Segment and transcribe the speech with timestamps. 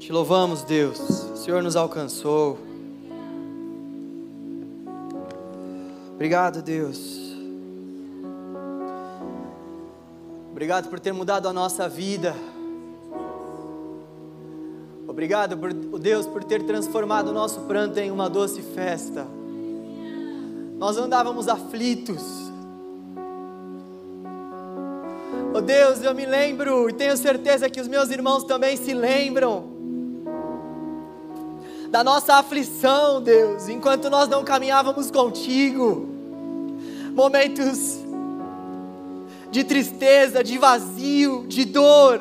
[0.00, 0.98] Te louvamos, Deus.
[0.98, 2.58] O Senhor nos alcançou.
[6.14, 7.36] Obrigado, Deus.
[10.50, 12.34] Obrigado por ter mudado a nossa vida.
[15.06, 19.26] Obrigado, por, Deus, por ter transformado o nosso pranto em uma doce festa.
[20.78, 22.50] Nós andávamos aflitos.
[25.54, 29.69] Oh Deus, eu me lembro e tenho certeza que os meus irmãos também se lembram
[31.90, 36.08] da nossa aflição, Deus, enquanto nós não caminhávamos contigo.
[37.12, 37.98] Momentos
[39.50, 42.20] de tristeza, de vazio, de dor.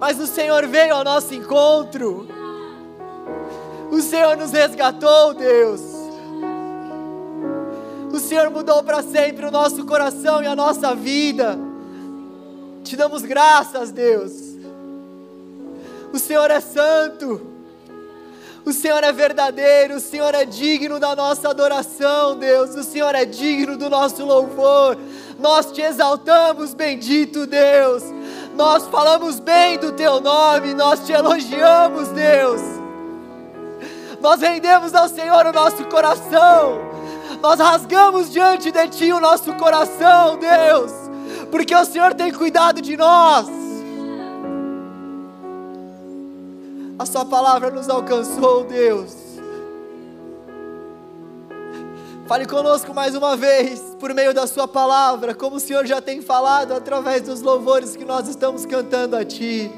[0.00, 2.26] Mas o Senhor veio ao nosso encontro.
[3.92, 5.80] O Senhor nos resgatou, Deus.
[8.12, 11.56] O Senhor mudou para sempre o nosso coração e a nossa vida.
[12.82, 14.32] Te damos graças, Deus.
[16.12, 17.49] O Senhor é santo.
[18.64, 22.74] O Senhor é verdadeiro, o Senhor é digno da nossa adoração, Deus.
[22.74, 24.98] O Senhor é digno do nosso louvor.
[25.38, 28.02] Nós te exaltamos, bendito Deus.
[28.54, 32.60] Nós falamos bem do teu nome, nós te elogiamos, Deus.
[34.20, 36.90] Nós rendemos ao Senhor o nosso coração.
[37.40, 40.92] Nós rasgamos diante de ti o nosso coração, Deus,
[41.50, 43.59] porque o Senhor tem cuidado de nós.
[47.00, 49.16] A Sua palavra nos alcançou, Deus.
[52.26, 56.20] Fale conosco mais uma vez, por meio da Sua palavra, como o Senhor já tem
[56.20, 59.70] falado através dos louvores que nós estamos cantando a Ti.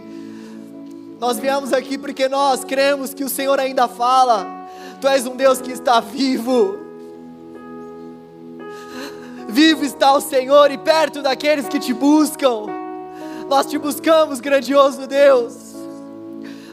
[1.21, 4.45] Nós viemos aqui porque nós cremos que o Senhor ainda fala.
[5.01, 6.77] Tu és um Deus que está vivo.
[9.47, 12.67] Vivo está o Senhor e perto daqueles que te buscam.
[13.49, 15.72] Nós te buscamos, grandioso Deus.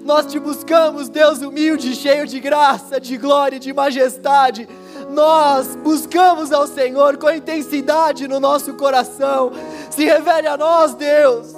[0.03, 4.67] Nós te buscamos, Deus humilde, cheio de graça, de glória e de majestade.
[5.09, 9.51] Nós buscamos ao Senhor com intensidade no nosso coração.
[9.89, 11.53] Se revele a nós, Deus.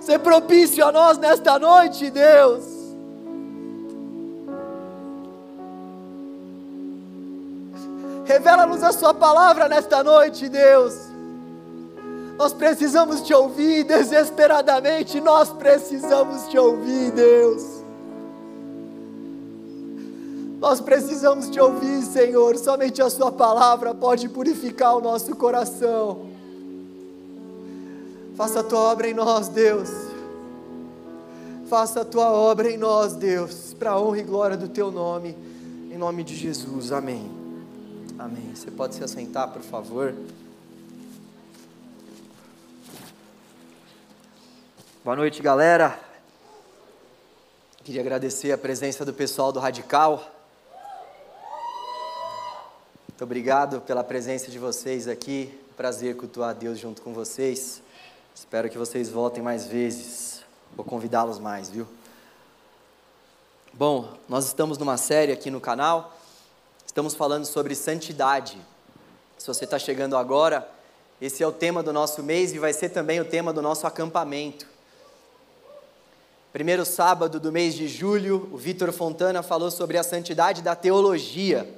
[0.00, 2.64] Ser propício a nós nesta noite, Deus.
[8.24, 11.07] Revela-nos a Sua palavra nesta noite, Deus.
[12.38, 15.20] Nós precisamos te ouvir desesperadamente.
[15.20, 17.64] Nós precisamos te ouvir, Deus.
[20.60, 22.56] Nós precisamos te ouvir, Senhor.
[22.56, 26.28] Somente a Sua palavra pode purificar o nosso coração.
[28.36, 29.90] Faça a tua obra em nós, Deus.
[31.68, 35.36] Faça a tua obra em nós, Deus, para a honra e glória do teu nome.
[35.90, 36.92] Em nome de Jesus.
[36.92, 37.28] Amém.
[38.16, 38.52] Amém.
[38.54, 40.14] Você pode se assentar, por favor.
[45.04, 45.96] Boa noite, galera.
[47.84, 50.28] Queria agradecer a presença do pessoal do Radical.
[53.08, 55.56] Muito obrigado pela presença de vocês aqui.
[55.76, 57.80] Prazer cultuar Deus junto com vocês.
[58.34, 60.44] Espero que vocês voltem mais vezes.
[60.74, 61.86] Vou convidá-los mais, viu?
[63.72, 66.18] Bom, nós estamos numa série aqui no canal.
[66.84, 68.60] Estamos falando sobre santidade.
[69.38, 70.68] Se você está chegando agora,
[71.22, 73.86] esse é o tema do nosso mês e vai ser também o tema do nosso
[73.86, 74.77] acampamento.
[76.50, 81.68] Primeiro sábado do mês de julho, o Vitor Fontana falou sobre a santidade da teologia.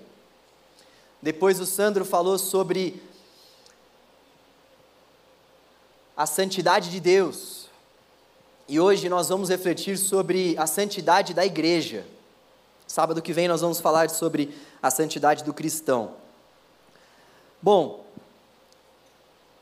[1.21, 3.03] Depois o Sandro falou sobre
[6.17, 7.69] a santidade de Deus.
[8.69, 12.07] E hoje nós vamos refletir sobre a santidade da igreja.
[12.87, 16.15] Sábado que vem nós vamos falar sobre a santidade do cristão.
[17.61, 18.05] Bom,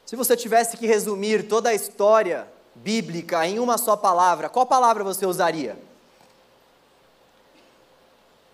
[0.04, 5.03] se você tivesse que resumir toda a história bíblica em uma só palavra, qual palavra
[5.05, 5.77] você usaria?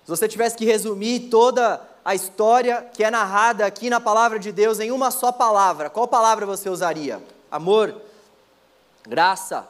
[0.05, 4.53] Se você tivesse que resumir toda a história que é narrada aqui na palavra de
[4.53, 7.23] Deus em uma só palavra, qual palavra você usaria?
[7.51, 8.03] Amor,
[9.07, 9.67] graça,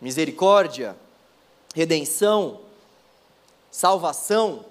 [0.00, 0.96] misericórdia,
[1.74, 2.60] redenção,
[3.70, 4.64] salvação.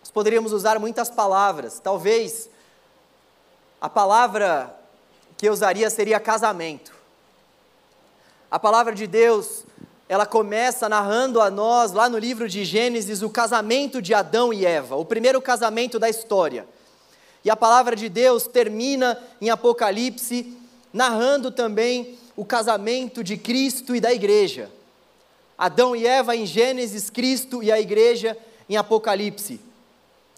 [0.00, 2.48] Nós poderíamos usar muitas palavras, talvez
[3.80, 4.74] a palavra
[5.36, 6.95] que eu usaria seria casamento.
[8.50, 9.64] A palavra de Deus,
[10.08, 14.64] ela começa narrando a nós, lá no livro de Gênesis, o casamento de Adão e
[14.64, 16.66] Eva, o primeiro casamento da história.
[17.44, 20.56] E a palavra de Deus termina em Apocalipse,
[20.92, 24.70] narrando também o casamento de Cristo e da igreja.
[25.58, 28.38] Adão e Eva em Gênesis, Cristo e a igreja
[28.68, 29.60] em Apocalipse.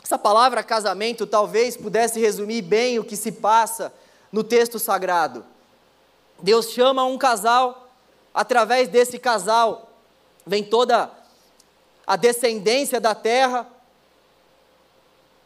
[0.02, 3.92] Essa palavra casamento talvez pudesse resumir bem o que se passa
[4.32, 5.44] no texto sagrado.
[6.40, 7.87] Deus chama um casal
[8.38, 9.90] através desse casal,
[10.46, 11.10] vem toda
[12.06, 13.66] a descendência da terra,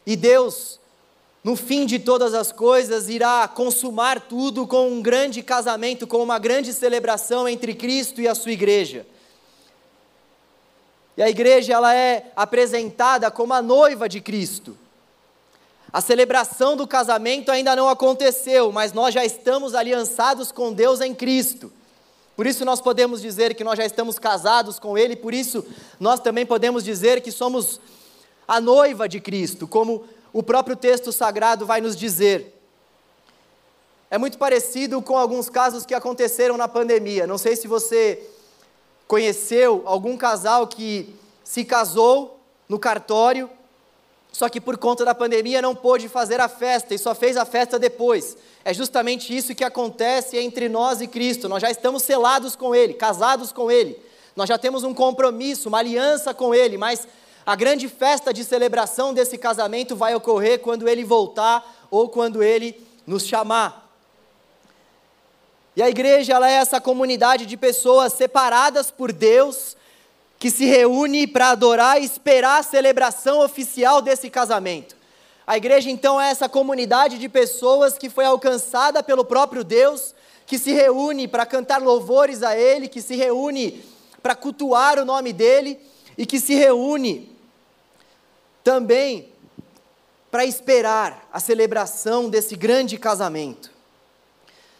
[0.04, 0.78] e Deus,
[1.42, 6.38] no fim de todas as coisas, irá consumar tudo com um grande casamento, com uma
[6.38, 9.06] grande celebração entre Cristo e a sua igreja.
[11.16, 14.76] E a igreja ela é apresentada como a noiva de Cristo.
[15.90, 21.14] A celebração do casamento ainda não aconteceu, mas nós já estamos aliançados com Deus em
[21.14, 21.72] Cristo.
[22.42, 25.64] Por isso nós podemos dizer que nós já estamos casados com Ele, por isso
[26.00, 27.80] nós também podemos dizer que somos
[28.48, 30.02] a noiva de Cristo, como
[30.32, 32.60] o próprio texto sagrado vai nos dizer.
[34.10, 37.28] É muito parecido com alguns casos que aconteceram na pandemia.
[37.28, 38.28] Não sei se você
[39.06, 43.48] conheceu algum casal que se casou no cartório
[44.32, 47.44] só que por conta da pandemia não pôde fazer a festa e só fez a
[47.44, 48.34] festa depois.
[48.64, 51.50] É justamente isso que acontece entre nós e Cristo.
[51.50, 54.00] Nós já estamos selados com Ele, casados com Ele.
[54.34, 57.06] Nós já temos um compromisso, uma aliança com Ele, mas
[57.44, 62.80] a grande festa de celebração desse casamento vai ocorrer quando Ele voltar ou quando Ele
[63.06, 63.82] nos chamar.
[65.76, 69.76] E a igreja ela é essa comunidade de pessoas separadas por Deus,
[70.42, 74.96] que se reúne para adorar e esperar a celebração oficial desse casamento.
[75.46, 80.12] A igreja então é essa comunidade de pessoas que foi alcançada pelo próprio Deus,
[80.44, 83.84] que se reúne para cantar louvores a Ele, que se reúne
[84.20, 85.78] para cultuar o nome dEle
[86.18, 87.30] e que se reúne
[88.64, 89.28] também
[90.28, 93.70] para esperar a celebração desse grande casamento.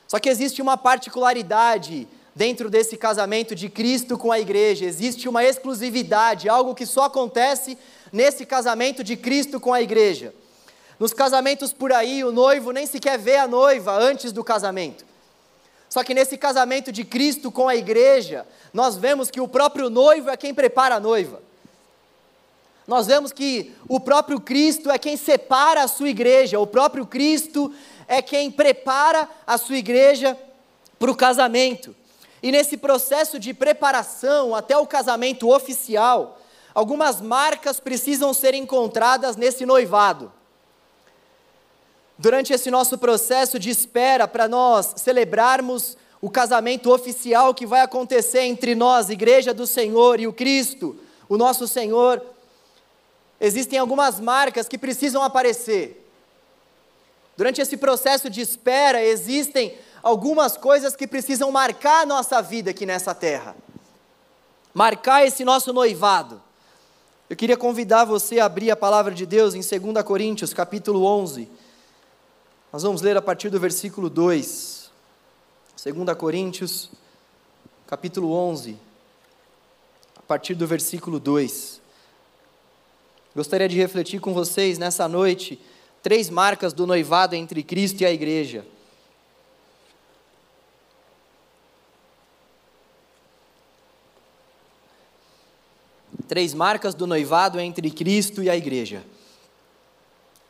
[0.09, 4.85] Só que existe uma particularidade dentro desse casamento de Cristo com a igreja.
[4.85, 7.77] Existe uma exclusividade, algo que só acontece
[8.13, 10.35] nesse casamento de Cristo com a igreja.
[10.99, 15.05] Nos casamentos por aí, o noivo nem sequer vê a noiva antes do casamento.
[15.89, 20.31] Só que nesse casamento de Cristo com a igreja, nós vemos que o próprio noivo
[20.31, 21.43] é quem prepara a noiva.
[22.87, 27.73] Nós vemos que o próprio Cristo é quem separa a sua igreja, o próprio Cristo
[28.09, 30.37] é quem prepara a sua igreja
[30.99, 31.95] para o casamento.
[32.43, 36.41] E nesse processo de preparação até o casamento oficial,
[36.75, 40.33] algumas marcas precisam ser encontradas nesse noivado.
[42.19, 48.43] Durante esse nosso processo de espera para nós celebrarmos o casamento oficial que vai acontecer
[48.43, 50.97] entre nós, Igreja do Senhor e o Cristo,
[51.29, 52.25] o nosso Senhor,
[53.41, 55.99] existem algumas marcas que precisam aparecer.
[57.37, 62.85] Durante esse processo de espera, existem algumas coisas que precisam marcar a nossa vida aqui
[62.85, 63.55] nessa terra.
[64.75, 66.43] Marcar esse nosso noivado.
[67.31, 71.49] Eu queria convidar você a abrir a palavra de Deus em 2 Coríntios, capítulo 11.
[72.73, 74.91] Nós vamos ler a partir do versículo 2.
[75.83, 76.91] 2 Coríntios,
[77.87, 78.79] capítulo 11,
[80.17, 81.81] a partir do versículo 2.
[83.35, 85.61] Gostaria de refletir com vocês nessa noite
[86.03, 88.67] três marcas do noivado entre Cristo e a igreja.
[96.33, 99.05] Três marcas do noivado entre Cristo e a igreja.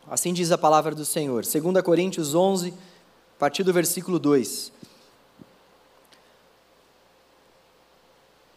[0.08, 1.43] Assim diz a palavra do Senhor.
[1.43, 4.70] 2 Coríntios 11, a partir do versículo 2.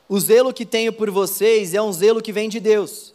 [0.07, 3.11] O zelo que tenho por vocês é um zelo que vem de Deus.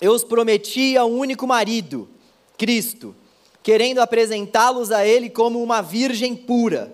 [0.00, 2.08] Eu os prometi a um único marido,
[2.56, 3.14] Cristo,
[3.62, 6.90] querendo apresentá-los a Ele como uma virgem pura.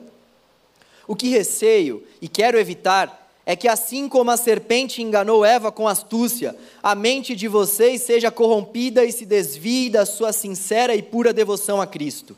[1.07, 5.87] O que receio e quero evitar é que assim como a serpente enganou Eva com
[5.87, 11.33] astúcia, a mente de vocês seja corrompida e se desvie da sua sincera e pura
[11.33, 12.37] devoção a Cristo.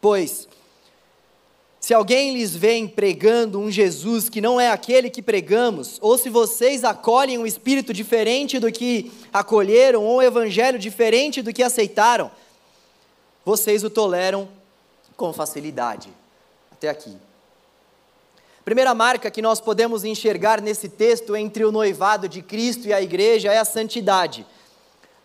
[0.00, 0.46] Pois,
[1.80, 6.28] se alguém lhes vem pregando um Jesus que não é aquele que pregamos, ou se
[6.28, 12.30] vocês acolhem um espírito diferente do que acolheram, ou um evangelho diferente do que aceitaram,
[13.44, 14.48] vocês o toleram
[15.16, 16.08] com facilidade.
[16.72, 17.16] Até aqui.
[18.64, 23.02] Primeira marca que nós podemos enxergar nesse texto entre o noivado de Cristo e a
[23.02, 24.46] igreja é a santidade.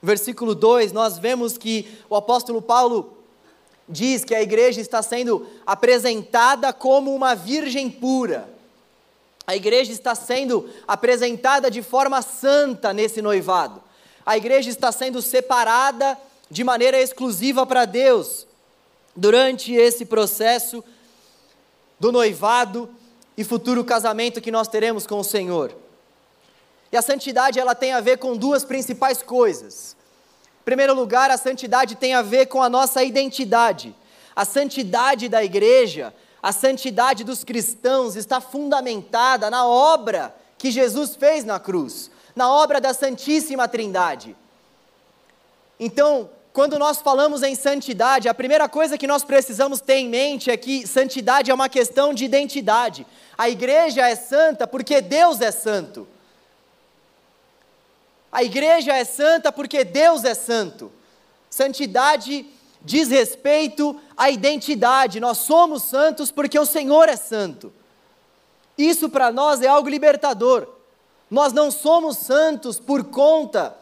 [0.01, 3.17] No versículo 2, nós vemos que o apóstolo Paulo
[3.87, 8.49] diz que a igreja está sendo apresentada como uma virgem pura.
[9.47, 13.81] A igreja está sendo apresentada de forma santa nesse noivado.
[14.25, 16.19] A igreja está sendo separada
[16.51, 18.45] de maneira exclusiva para Deus.
[19.15, 20.83] Durante esse processo
[21.97, 22.98] do noivado,
[23.39, 25.73] e futuro casamento que nós teremos com o Senhor.
[26.91, 29.95] E a santidade ela tem a ver com duas principais coisas.
[30.61, 33.95] Em primeiro lugar, a santidade tem a ver com a nossa identidade.
[34.35, 41.45] A santidade da igreja, a santidade dos cristãos está fundamentada na obra que Jesus fez
[41.45, 44.35] na cruz, na obra da Santíssima Trindade.
[45.79, 50.49] Então, quando nós falamos em santidade, a primeira coisa que nós precisamos ter em mente
[50.49, 53.05] é que santidade é uma questão de identidade.
[53.37, 56.07] A igreja é santa porque Deus é santo.
[58.31, 60.91] A igreja é santa porque Deus é santo.
[61.49, 62.45] Santidade
[62.81, 65.19] diz respeito à identidade.
[65.19, 67.71] Nós somos santos porque o Senhor é santo.
[68.77, 70.67] Isso para nós é algo libertador.
[71.29, 73.75] Nós não somos santos por conta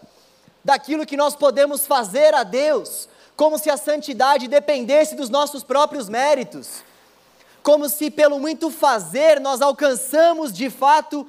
[0.68, 3.08] daquilo que nós podemos fazer a Deus,
[3.38, 6.84] como se a santidade dependesse dos nossos próprios méritos,
[7.64, 11.26] como se pelo muito fazer nós alcançamos de fato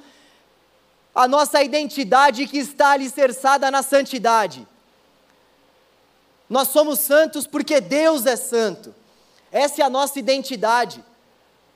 [1.15, 4.67] a nossa identidade que está alicerçada na santidade.
[6.49, 8.93] Nós somos santos porque Deus é santo.
[9.53, 11.01] Essa é a nossa identidade.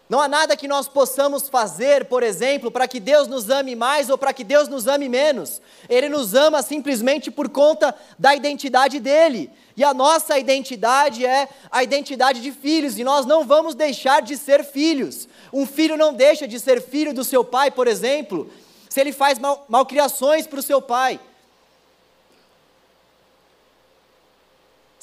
[0.10, 4.10] Não há nada que nós possamos fazer, por exemplo, para que Deus nos ame mais
[4.10, 5.62] ou para que Deus nos ame menos.
[5.90, 9.50] Ele nos ama simplesmente por conta da identidade dele.
[9.78, 14.38] E a nossa identidade é a identidade de filhos, e nós não vamos deixar de
[14.38, 15.28] ser filhos.
[15.52, 18.52] Um filho não deixa de ser filho do seu pai, por exemplo,
[18.90, 21.20] se ele faz mal, malcriações para o seu pai.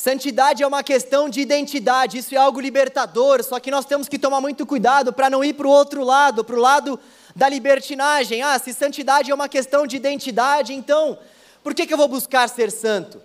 [0.01, 4.19] Santidade é uma questão de identidade, isso é algo libertador, só que nós temos que
[4.19, 6.99] tomar muito cuidado para não ir para o outro lado, para o lado
[7.37, 8.41] da libertinagem.
[8.41, 11.19] Ah, se santidade é uma questão de identidade, então
[11.63, 13.21] por que, que eu vou buscar ser santo?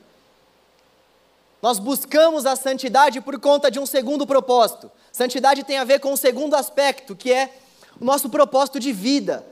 [1.62, 4.91] Nós buscamos a santidade por conta de um segundo propósito.
[5.13, 7.53] Santidade tem a ver com o um segundo aspecto, que é
[8.01, 9.46] o nosso propósito de vida.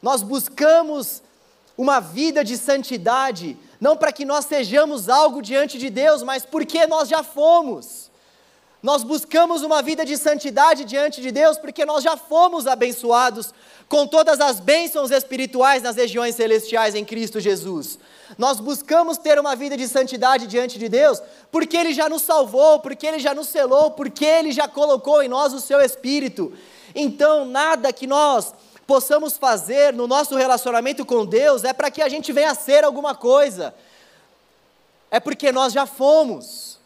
[0.00, 1.22] Nós buscamos
[1.76, 6.88] uma vida de santidade, não para que nós sejamos algo diante de Deus, mas porque
[6.88, 8.10] nós já fomos.
[8.82, 13.54] Nós buscamos uma vida de santidade diante de Deus porque nós já fomos abençoados
[13.88, 17.96] com todas as bênçãos espirituais nas regiões celestiais em Cristo Jesus.
[18.36, 22.80] Nós buscamos ter uma vida de santidade diante de Deus porque Ele já nos salvou,
[22.80, 26.52] porque Ele já nos selou, porque Ele já colocou em nós o Seu Espírito.
[26.92, 28.52] Então, nada que nós
[28.86, 32.84] possamos fazer no nosso relacionamento com Deus é para que a gente venha a ser
[32.84, 33.74] alguma coisa,
[35.10, 36.78] é porque nós já fomos.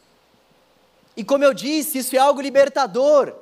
[1.16, 3.34] E como eu disse, isso é algo libertador.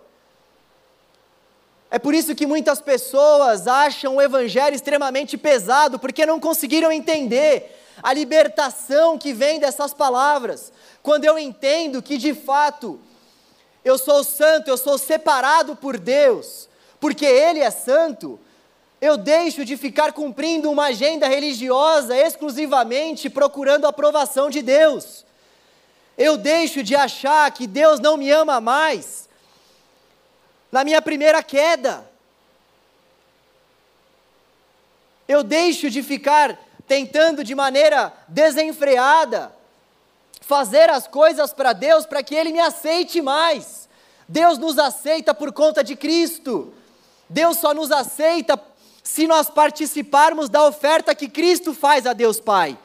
[1.90, 7.76] É por isso que muitas pessoas acham o Evangelho extremamente pesado, porque não conseguiram entender
[8.02, 10.72] a libertação que vem dessas palavras.
[11.02, 13.00] Quando eu entendo que de fato
[13.84, 16.68] eu sou santo, eu sou separado por Deus,
[17.00, 18.38] porque Ele é santo,
[19.00, 25.24] eu deixo de ficar cumprindo uma agenda religiosa exclusivamente procurando a aprovação de Deus.
[26.16, 29.28] Eu deixo de achar que Deus não me ama mais
[30.70, 32.04] na minha primeira queda.
[35.28, 39.52] Eu deixo de ficar tentando de maneira desenfreada
[40.40, 43.86] fazer as coisas para Deus para que Ele me aceite mais.
[44.26, 46.72] Deus nos aceita por conta de Cristo.
[47.28, 48.56] Deus só nos aceita
[49.08, 52.78] se nós participarmos da oferta que Cristo faz a Deus Pai.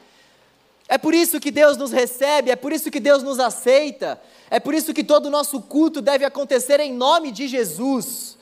[0.88, 4.58] É por isso que Deus nos recebe, é por isso que Deus nos aceita, é
[4.58, 8.38] por isso que todo o nosso culto deve acontecer em nome de Jesus.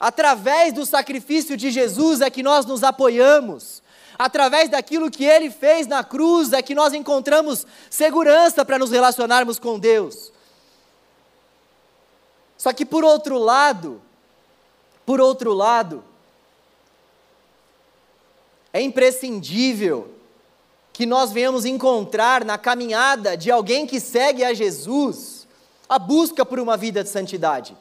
[0.00, 3.82] Através do sacrifício de Jesus é que nós nos apoiamos,
[4.18, 9.58] através daquilo que ele fez na cruz é que nós encontramos segurança para nos relacionarmos
[9.58, 10.32] com Deus.
[12.56, 14.00] Só que por outro lado,
[15.04, 16.02] por outro lado,
[18.72, 20.10] é imprescindível
[20.92, 25.46] que nós venhamos encontrar na caminhada de alguém que segue a Jesus
[25.88, 27.76] a busca por uma vida de santidade.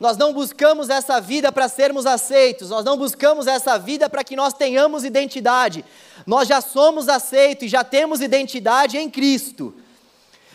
[0.00, 4.36] Nós não buscamos essa vida para sermos aceitos, nós não buscamos essa vida para que
[4.36, 5.84] nós tenhamos identidade.
[6.24, 9.74] Nós já somos aceitos e já temos identidade em Cristo.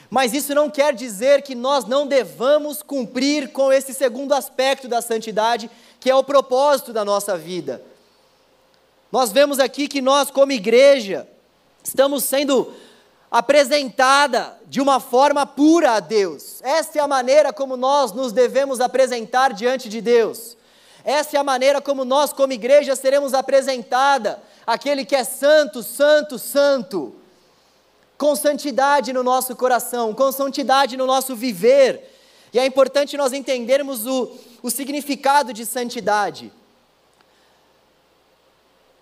[0.09, 5.01] Mas isso não quer dizer que nós não devamos cumprir com esse segundo aspecto da
[5.01, 7.83] santidade, que é o propósito da nossa vida.
[9.13, 11.27] Nós vemos aqui que nós, como igreja,
[11.84, 12.74] estamos sendo
[13.29, 16.60] apresentada de uma forma pura a Deus.
[16.63, 20.58] Essa é a maneira como nós nos devemos apresentar diante de Deus.
[21.05, 26.39] Essa é a maneira como nós, como igreja, seremos apresentada aquele que é santo, santo,
[26.39, 27.13] santo,
[28.17, 32.12] com santidade no nosso coração, com santidade no nosso viver.
[32.51, 34.32] E é importante nós entendermos o,
[34.63, 36.51] o significado de santidade.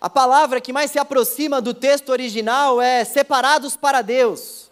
[0.02, 4.72] A palavra que mais se aproxima do texto original é separados para Deus.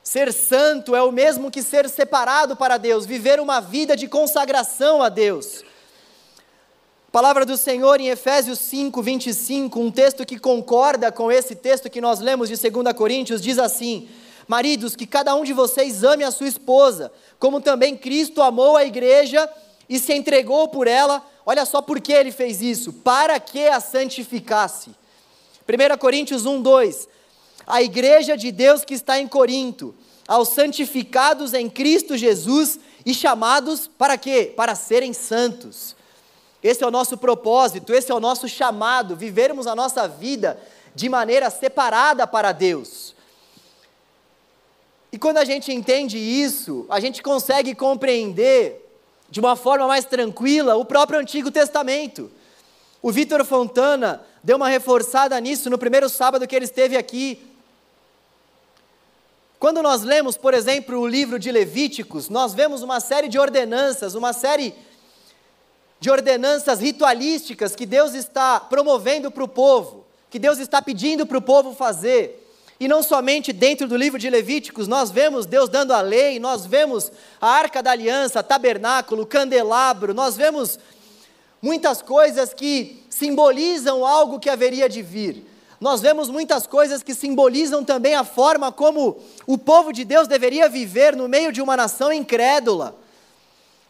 [0.00, 5.02] Ser santo é o mesmo que ser separado para Deus, viver uma vida de consagração
[5.02, 5.64] a Deus.
[7.10, 12.00] Palavra do Senhor em Efésios 5, 25, um texto que concorda com esse texto que
[12.00, 14.08] nós lemos de 2 Coríntios, diz assim:
[14.46, 18.84] Maridos, que cada um de vocês ame a sua esposa, como também Cristo amou a
[18.84, 19.50] igreja
[19.88, 21.24] e se entregou por ela.
[21.46, 24.90] Olha só por que ele fez isso: para que a santificasse.
[25.68, 27.08] 1 Coríntios 1, 2:
[27.66, 29.94] A igreja de Deus que está em Corinto,
[30.26, 34.52] aos santificados em Cristo Jesus e chamados para quê?
[34.56, 35.94] Para serem santos.
[36.62, 40.58] Esse é o nosso propósito, esse é o nosso chamado, vivermos a nossa vida
[40.94, 43.14] de maneira separada para Deus.
[45.12, 48.83] E quando a gente entende isso, a gente consegue compreender
[49.34, 52.30] de uma forma mais tranquila o próprio Antigo Testamento.
[53.02, 57.44] O Vitor Fontana deu uma reforçada nisso no primeiro sábado que ele esteve aqui.
[59.58, 64.14] Quando nós lemos, por exemplo, o livro de Levíticos, nós vemos uma série de ordenanças,
[64.14, 64.72] uma série
[65.98, 71.38] de ordenanças ritualísticas que Deus está promovendo para o povo, que Deus está pedindo para
[71.38, 72.43] o povo fazer.
[72.84, 76.66] E não somente dentro do livro de Levíticos, nós vemos Deus dando a lei, nós
[76.66, 77.10] vemos
[77.40, 80.78] a arca da aliança, tabernáculo, candelabro, nós vemos
[81.62, 85.46] muitas coisas que simbolizam algo que haveria de vir.
[85.80, 90.68] Nós vemos muitas coisas que simbolizam também a forma como o povo de Deus deveria
[90.68, 92.94] viver no meio de uma nação incrédula.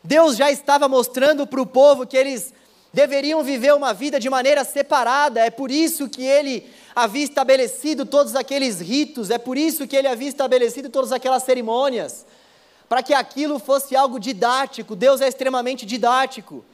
[0.04, 2.54] Deus já estava mostrando para o povo que eles
[2.94, 8.36] deveriam viver uma vida de maneira separada, é por isso que ele havia estabelecido todos
[8.36, 12.24] aqueles ritos, é por isso que ele havia estabelecido todas aquelas cerimônias,
[12.88, 14.94] para que aquilo fosse algo didático.
[14.94, 16.64] Deus é extremamente didático.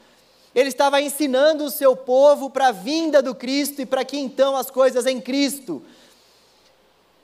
[0.54, 4.54] Ele estava ensinando o seu povo para a vinda do Cristo e para que então
[4.56, 5.82] as coisas em Cristo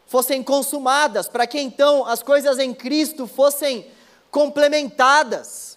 [0.06, 3.86] fossem consumadas, para que então as coisas em Cristo fossem
[4.30, 5.75] complementadas.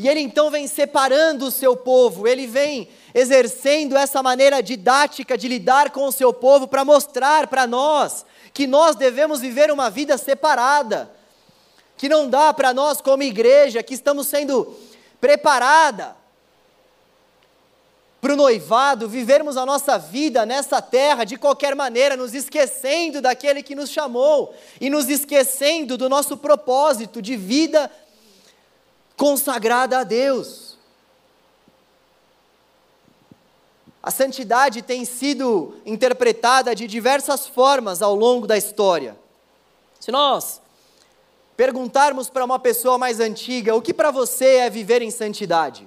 [0.00, 5.46] E ele então vem separando o seu povo, ele vem exercendo essa maneira didática de
[5.46, 10.16] lidar com o seu povo para mostrar para nós que nós devemos viver uma vida
[10.16, 11.10] separada,
[11.98, 14.74] que não dá para nós, como igreja, que estamos sendo
[15.20, 16.16] preparada
[18.22, 23.62] para o noivado, vivermos a nossa vida nessa terra de qualquer maneira, nos esquecendo daquele
[23.62, 27.90] que nos chamou e nos esquecendo do nosso propósito de vida
[29.20, 30.78] consagrada a Deus.
[34.02, 39.14] A santidade tem sido interpretada de diversas formas ao longo da história.
[40.00, 40.62] Se nós
[41.54, 45.86] perguntarmos para uma pessoa mais antiga, o que para você é viver em santidade?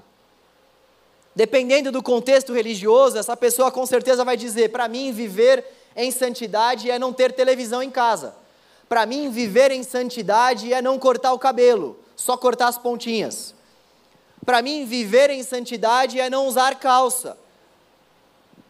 [1.35, 5.65] Dependendo do contexto religioso, essa pessoa com certeza vai dizer: para mim, viver
[5.95, 8.35] em santidade é não ter televisão em casa.
[8.87, 13.53] Para mim, viver em santidade é não cortar o cabelo só cortar as pontinhas.
[14.45, 17.37] Para mim, viver em santidade é não usar calça.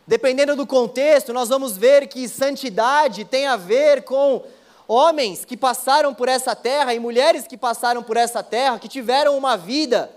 [0.06, 4.44] Dependendo do contexto, nós vamos ver que santidade tem a ver com
[4.88, 9.38] homens que passaram por essa terra e mulheres que passaram por essa terra, que tiveram
[9.38, 10.12] uma vida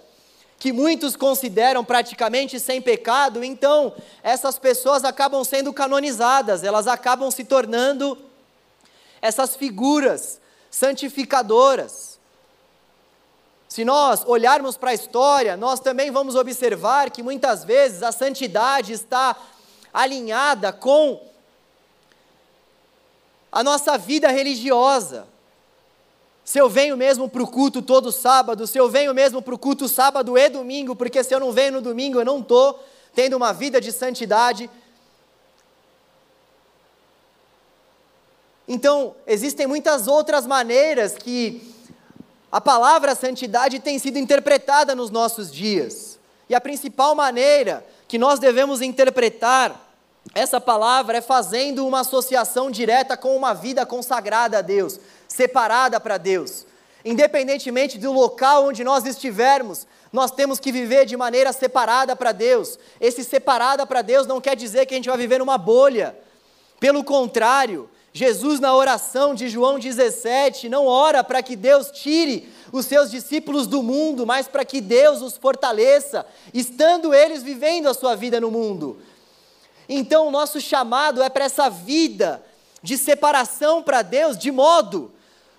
[0.59, 7.45] que muitos consideram praticamente sem pecado, então essas pessoas acabam sendo canonizadas, elas acabam se
[7.45, 8.17] tornando
[9.21, 12.16] essas figuras santificadoras.
[13.77, 18.95] Se nós olharmos para a história, nós também vamos observar que muitas vezes a santidade
[18.95, 19.37] está
[19.93, 21.21] alinhada com
[23.53, 25.29] a nossa vida religiosa.
[26.43, 29.59] Se eu venho mesmo para o culto todo sábado, se eu venho mesmo para o
[29.59, 32.83] culto sábado e domingo, porque se eu não venho no domingo eu não estou
[33.15, 34.71] tendo uma vida de santidade.
[38.67, 41.76] Então, existem muitas outras maneiras que
[42.51, 46.19] a palavra santidade tem sido interpretada nos nossos dias.
[46.49, 49.85] E a principal maneira que nós devemos interpretar
[50.35, 56.19] essa palavra é fazendo uma associação direta com uma vida consagrada a Deus, separada para
[56.19, 56.67] Deus.
[57.05, 62.79] Independentemente do local onde nós estivermos, nós temos que viver de maneira separada para Deus.
[63.01, 66.17] Esse separada para Deus não quer dizer que a gente vai viver numa bolha.
[66.81, 72.87] Pelo contrário, Jesus, na oração de João 17, não ora para que Deus tire os
[72.87, 76.25] seus discípulos do mundo, mas para que Deus os fortaleça,
[76.55, 78.97] estando eles vivendo a sua vida no mundo.
[79.87, 82.43] Então, o nosso chamado é para essa vida
[82.83, 85.13] de separação para Deus, de modo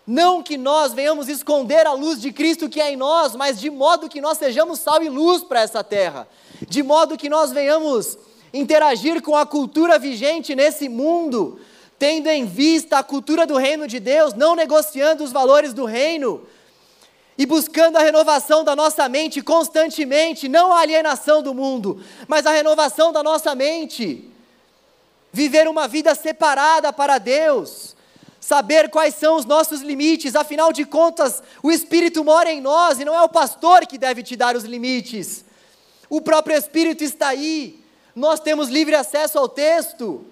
[0.08, 3.70] não que nós venhamos esconder a luz de Cristo que é em nós, mas de
[3.70, 6.28] modo que nós sejamos sal e luz para essa terra,
[6.68, 8.18] de modo que nós venhamos
[8.52, 11.60] interagir com a cultura vigente nesse mundo,
[12.00, 16.46] tendo em vista a cultura do reino de Deus, não negociando os valores do reino,
[17.38, 22.52] e buscando a renovação da nossa mente constantemente, não a alienação do mundo, mas a
[22.52, 24.32] renovação da nossa mente.
[25.32, 27.96] Viver uma vida separada para Deus,
[28.40, 33.06] saber quais são os nossos limites, afinal de contas, o Espírito mora em nós e
[33.06, 35.46] não é o pastor que deve te dar os limites,
[36.10, 37.84] o próprio Espírito está aí,
[38.16, 40.26] nós temos livre acesso ao texto.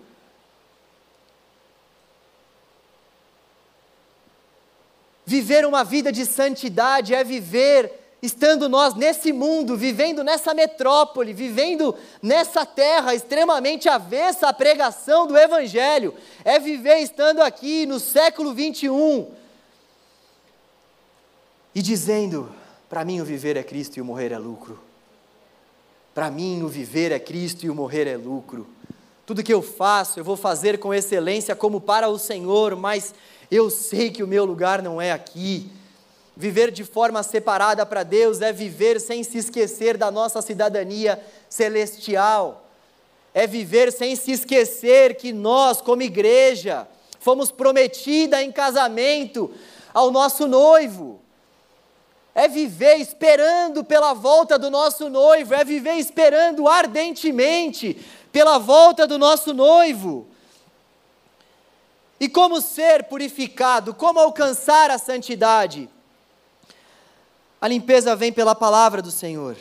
[5.25, 11.95] Viver uma vida de santidade é viver estando nós nesse mundo, vivendo nessa metrópole, vivendo
[12.21, 19.31] nessa terra extremamente avessa à pregação do Evangelho, é viver estando aqui no século 21
[21.73, 22.51] e dizendo:
[22.89, 24.79] para mim o viver é Cristo e o morrer é lucro.
[26.13, 28.67] Para mim o viver é Cristo e o morrer é lucro.
[29.25, 33.13] Tudo que eu faço, eu vou fazer com excelência como para o Senhor, mas
[33.49, 35.69] eu sei que o meu lugar não é aqui.
[36.35, 42.67] Viver de forma separada para Deus é viver sem se esquecer da nossa cidadania celestial.
[43.33, 46.87] É viver sem se esquecer que nós, como igreja,
[47.19, 49.51] fomos prometida em casamento
[49.93, 51.21] ao nosso noivo.
[52.33, 57.97] É viver esperando pela volta do nosso noivo, é viver esperando ardentemente
[58.31, 60.27] pela volta do nosso noivo.
[62.19, 63.93] E como ser purificado?
[63.93, 65.89] Como alcançar a santidade?
[67.59, 69.57] A limpeza vem pela palavra do Senhor.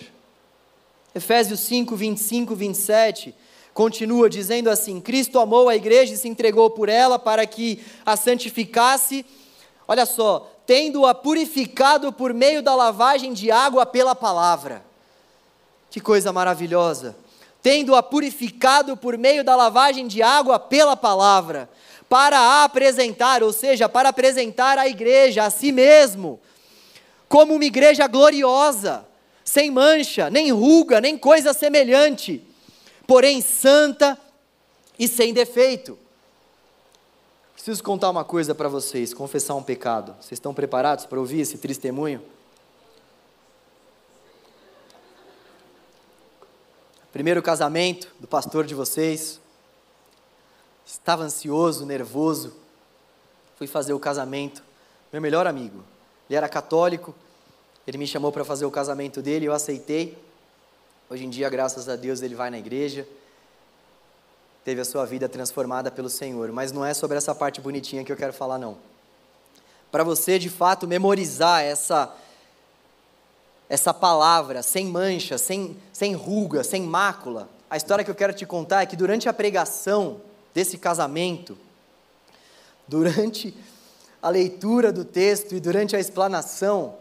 [1.15, 3.35] Efésios 5, 25, 27
[3.73, 8.17] continua dizendo assim: Cristo amou a igreja e se entregou por ela para que a
[8.17, 9.27] santificasse.
[9.87, 14.85] Olha só, tendo-a purificado por meio da lavagem de água pela palavra.
[15.91, 17.17] Que coisa maravilhosa!
[17.61, 21.69] Tendo-a purificado por meio da lavagem de água pela palavra
[22.09, 26.41] para apresentar, ou seja, para apresentar a igreja a si mesmo,
[27.29, 29.07] como uma igreja gloriosa,
[29.45, 32.43] sem mancha, nem ruga, nem coisa semelhante,
[33.07, 34.19] porém santa
[34.99, 35.99] e sem defeito.
[37.55, 40.15] Preciso contar uma coisa para vocês, confessar um pecado.
[40.21, 42.23] Vocês estão preparados para ouvir esse testemunho?
[47.13, 49.41] Primeiro casamento do pastor de vocês,
[50.85, 52.55] estava ansioso, nervoso.
[53.57, 54.63] Fui fazer o casamento.
[55.13, 55.85] Meu melhor amigo,
[56.29, 57.15] ele era católico.
[57.87, 60.17] Ele me chamou para fazer o casamento dele, eu aceitei.
[61.11, 63.07] Hoje em dia, graças a Deus, ele vai na igreja.
[64.65, 66.51] Teve a sua vida transformada pelo Senhor.
[66.51, 68.79] Mas não é sobre essa parte bonitinha que eu quero falar, não.
[69.93, 72.17] Para você, de fato, memorizar essa
[73.69, 77.49] essa palavra, sem mancha, sem, sem ruga, sem mácula.
[77.69, 80.21] A história que eu quero te contar é que durante a pregação,
[80.55, 81.59] desse casamento,
[82.87, 83.55] durante
[84.23, 86.97] a leitura do texto e durante a explanação,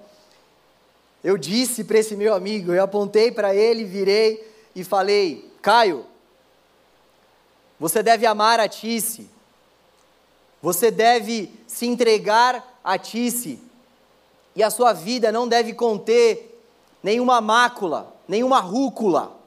[1.23, 6.05] eu disse para esse meu amigo, eu apontei para ele, virei e falei: Caio,
[7.79, 9.29] você deve amar a Tice,
[10.61, 13.59] você deve se entregar a Tice,
[14.55, 16.61] e a sua vida não deve conter
[17.01, 19.42] nenhuma mácula, nenhuma rúcula.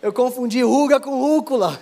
[0.00, 1.80] Eu confundi ruga com rúcula.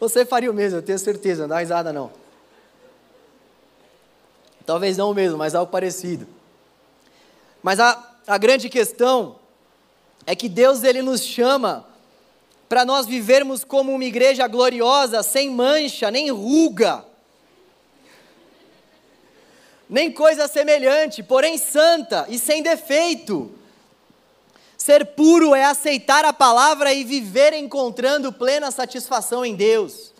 [0.00, 2.10] Você faria o mesmo, eu tenho certeza, não dá risada não.
[4.66, 6.26] Talvez não o mesmo, mas algo parecido.
[7.62, 9.36] Mas a, a grande questão
[10.26, 11.86] é que Deus ele nos chama
[12.68, 17.04] para nós vivermos como uma igreja gloriosa, sem mancha, nem ruga,
[19.88, 23.52] nem coisa semelhante, porém santa e sem defeito.
[24.86, 30.12] Ser puro é aceitar a palavra e viver encontrando plena satisfação em Deus.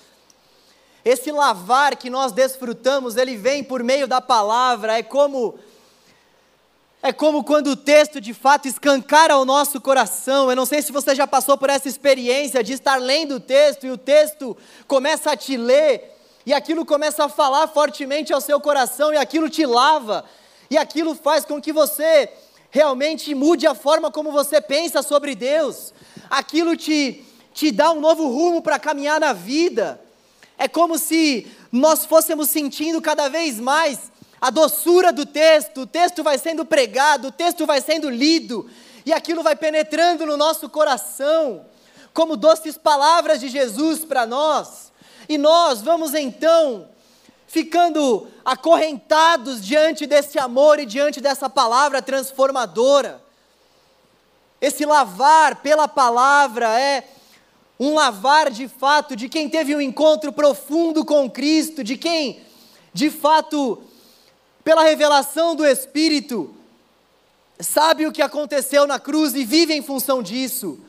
[1.04, 5.56] Esse lavar que nós desfrutamos, ele vem por meio da palavra, é como
[7.00, 10.50] é como quando o texto de fato escancara o nosso coração.
[10.50, 13.86] Eu não sei se você já passou por essa experiência de estar lendo o texto
[13.86, 14.56] e o texto
[14.88, 16.12] começa a te ler
[16.44, 20.24] e aquilo começa a falar fortemente ao seu coração e aquilo te lava
[20.68, 22.28] e aquilo faz com que você
[22.70, 25.92] realmente mude a forma como você pensa sobre Deus,
[26.28, 30.00] aquilo te, te dá um novo rumo para caminhar na vida.
[30.58, 36.22] É como se nós fôssemos sentindo cada vez mais a doçura do texto, o texto
[36.22, 38.68] vai sendo pregado, o texto vai sendo lido,
[39.04, 41.64] e aquilo vai penetrando no nosso coração,
[42.12, 44.92] como doces palavras de Jesus para nós.
[45.28, 46.88] E nós vamos então
[47.46, 53.22] ficando acorrentados diante desse amor e diante dessa palavra transformadora.
[54.60, 57.08] Esse lavar pela palavra é
[57.78, 62.42] um lavar de fato de quem teve um encontro profundo com Cristo, de quem,
[62.92, 63.82] de fato,
[64.64, 66.54] pela revelação do Espírito,
[67.60, 70.80] sabe o que aconteceu na cruz e vive em função disso.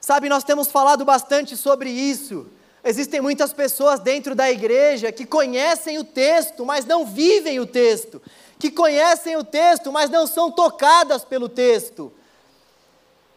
[0.00, 2.46] Sabe, nós temos falado bastante sobre isso.
[2.88, 8.22] Existem muitas pessoas dentro da igreja que conhecem o texto, mas não vivem o texto,
[8.60, 12.12] que conhecem o texto, mas não são tocadas pelo texto,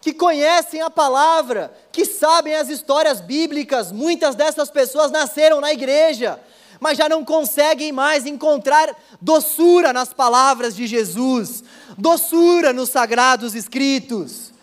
[0.01, 3.91] que conhecem a palavra, que sabem as histórias bíblicas.
[3.91, 6.39] Muitas dessas pessoas nasceram na igreja,
[6.79, 11.63] mas já não conseguem mais encontrar doçura nas palavras de Jesus,
[11.97, 14.53] doçura nos sagrados escritos.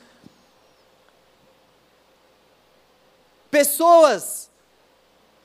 [3.51, 4.46] Pessoas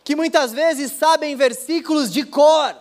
[0.04, 2.76] que muitas vezes sabem versículos de cor,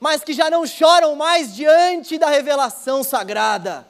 [0.00, 3.86] mas que já não choram mais diante da revelação sagrada.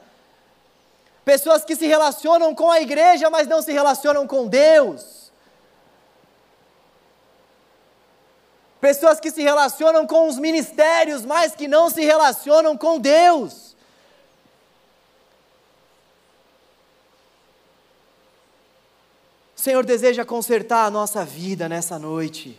[1.25, 5.31] Pessoas que se relacionam com a igreja, mas não se relacionam com Deus.
[8.81, 13.68] Pessoas que se relacionam com os ministérios, mas que não se relacionam com Deus.
[19.59, 22.57] O Senhor deseja consertar a nossa vida nessa noite.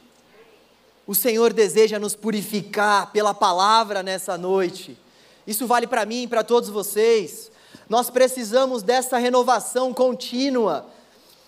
[1.07, 4.99] O Senhor deseja nos purificar pela palavra nessa noite.
[5.47, 7.51] Isso vale para mim e para todos vocês.
[7.89, 10.89] Nós precisamos dessa renovação contínua.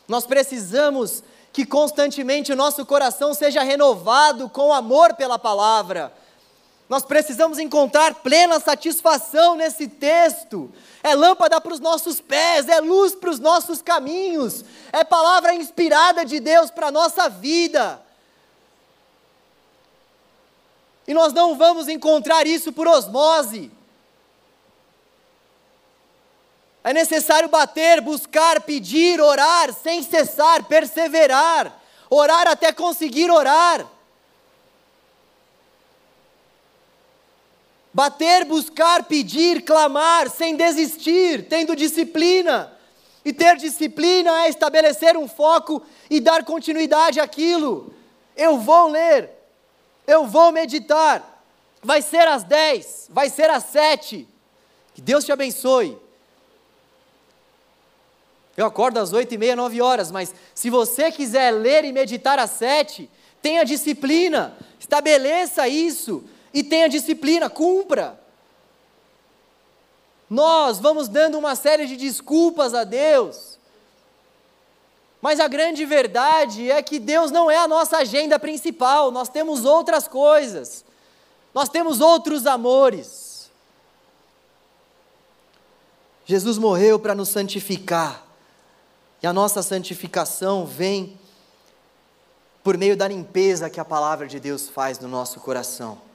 [0.09, 6.15] Nós precisamos que constantemente o nosso coração seja renovado com amor pela palavra.
[6.89, 10.71] Nós precisamos encontrar plena satisfação nesse texto.
[11.03, 16.25] É lâmpada para os nossos pés, é luz para os nossos caminhos, é palavra inspirada
[16.25, 18.01] de Deus para a nossa vida.
[21.07, 23.71] E nós não vamos encontrar isso por osmose.
[26.85, 33.87] É necessário bater, buscar, pedir, orar, sem cessar, perseverar, orar até conseguir orar.
[37.95, 42.73] Bater, buscar, pedir, clamar, sem desistir, tendo disciplina.
[43.25, 47.95] E ter disciplina é estabelecer um foco e dar continuidade àquilo.
[48.35, 49.31] Eu vou ler,
[50.07, 51.29] eu vou meditar.
[51.83, 54.27] Vai ser às 10, vai ser às 7.
[54.95, 55.99] Que Deus te abençoe.
[58.57, 62.39] Eu acordo às 8 e meia, 9 horas, mas se você quiser ler e meditar
[62.39, 68.21] às 7, tenha disciplina, estabeleça isso e tenha disciplina, cumpra.
[70.29, 73.59] Nós vamos dando uma série de desculpas a Deus,
[75.21, 79.65] mas a grande verdade é que Deus não é a nossa agenda principal, nós temos
[79.65, 80.85] outras coisas,
[81.55, 83.51] nós temos outros amores.
[86.25, 88.25] Jesus morreu para nos santificar,
[89.23, 91.19] e a nossa santificação vem
[92.65, 96.12] por meio da limpeza que a palavra de Deus faz no nosso coração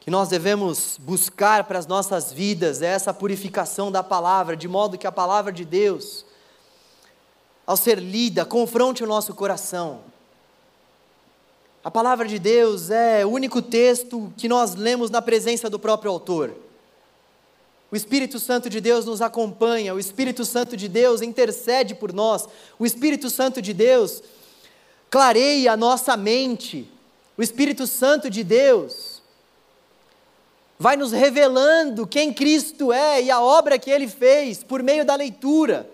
[0.00, 4.96] que nós devemos buscar para as nossas vidas é essa purificação da palavra, de modo
[4.96, 6.24] que a palavra de Deus,
[7.66, 10.00] ao ser lida, confronte o nosso coração.
[11.84, 16.10] A palavra de Deus é o único texto que nós lemos na presença do próprio
[16.10, 16.54] autor.
[17.90, 22.48] O Espírito Santo de Deus nos acompanha, o Espírito Santo de Deus intercede por nós,
[22.78, 24.22] o Espírito Santo de Deus
[25.10, 26.90] clareia a nossa mente,
[27.36, 29.19] o Espírito Santo de Deus
[30.80, 35.14] vai nos revelando quem Cristo é e a obra que ele fez por meio da
[35.14, 35.86] leitura.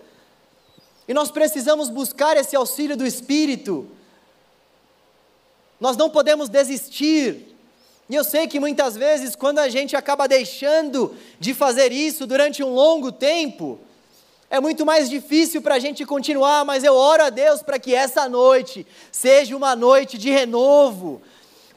[1.05, 3.85] E nós precisamos buscar esse auxílio do Espírito.
[5.77, 7.53] Nós não podemos desistir.
[8.09, 12.63] E eu sei que muitas vezes, quando a gente acaba deixando de fazer isso durante
[12.63, 13.77] um longo tempo,
[14.49, 17.93] é muito mais difícil para a gente continuar, mas eu oro a Deus para que
[17.93, 21.21] essa noite seja uma noite de renovo,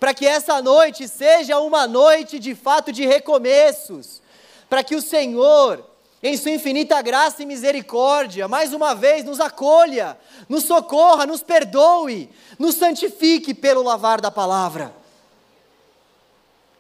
[0.01, 4.23] para que essa noite seja uma noite de fato de recomeços,
[4.69, 5.85] para que o Senhor,
[6.23, 12.31] em Sua infinita graça e misericórdia, mais uma vez nos acolha, nos socorra, nos perdoe,
[12.59, 14.99] nos santifique pelo lavar da palavra.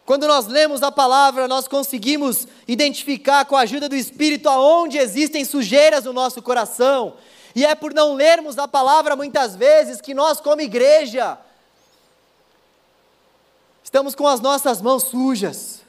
[0.06, 5.44] Quando nós lemos a palavra, nós conseguimos identificar com a ajuda do Espírito aonde existem
[5.44, 7.14] sujeiras no nosso coração.
[7.54, 11.38] E é por não lermos a palavra muitas vezes que nós, como igreja,
[13.90, 15.80] Estamos com as nossas mãos sujas,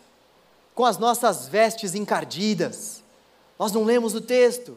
[0.73, 3.03] com as nossas vestes encardidas.
[3.59, 4.75] Nós não lemos o texto.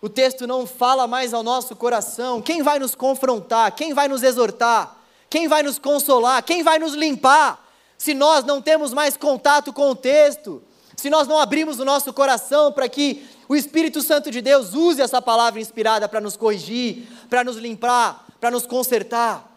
[0.00, 2.40] O texto não fala mais ao nosso coração.
[2.40, 3.72] Quem vai nos confrontar?
[3.72, 4.96] Quem vai nos exortar?
[5.28, 6.42] Quem vai nos consolar?
[6.44, 7.66] Quem vai nos limpar?
[7.98, 10.62] se nós não temos mais contato com o texto,
[10.96, 15.00] se nós não abrimos o nosso coração para que o Espírito Santo de Deus use
[15.00, 19.55] essa palavra inspirada para nos corrigir, para nos limpar, para nos consertar.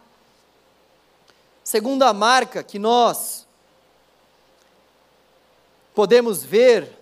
[1.70, 3.46] Segunda marca que nós
[5.94, 6.98] podemos ver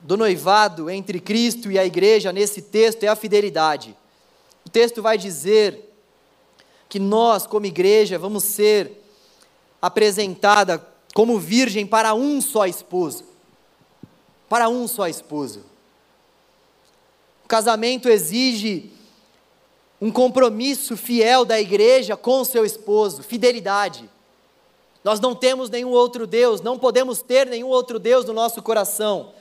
[0.00, 3.96] do noivado entre Cristo e a igreja nesse texto é a fidelidade.
[4.66, 5.94] O texto vai dizer
[6.88, 9.00] que nós, como igreja, vamos ser
[9.80, 13.26] apresentada como virgem para um só esposo.
[14.48, 15.64] Para um só esposo.
[17.44, 18.90] O casamento exige
[20.00, 24.08] um compromisso fiel da igreja com seu esposo, fidelidade.
[25.02, 29.32] Nós não temos nenhum outro Deus, não podemos ter nenhum outro Deus no nosso coração.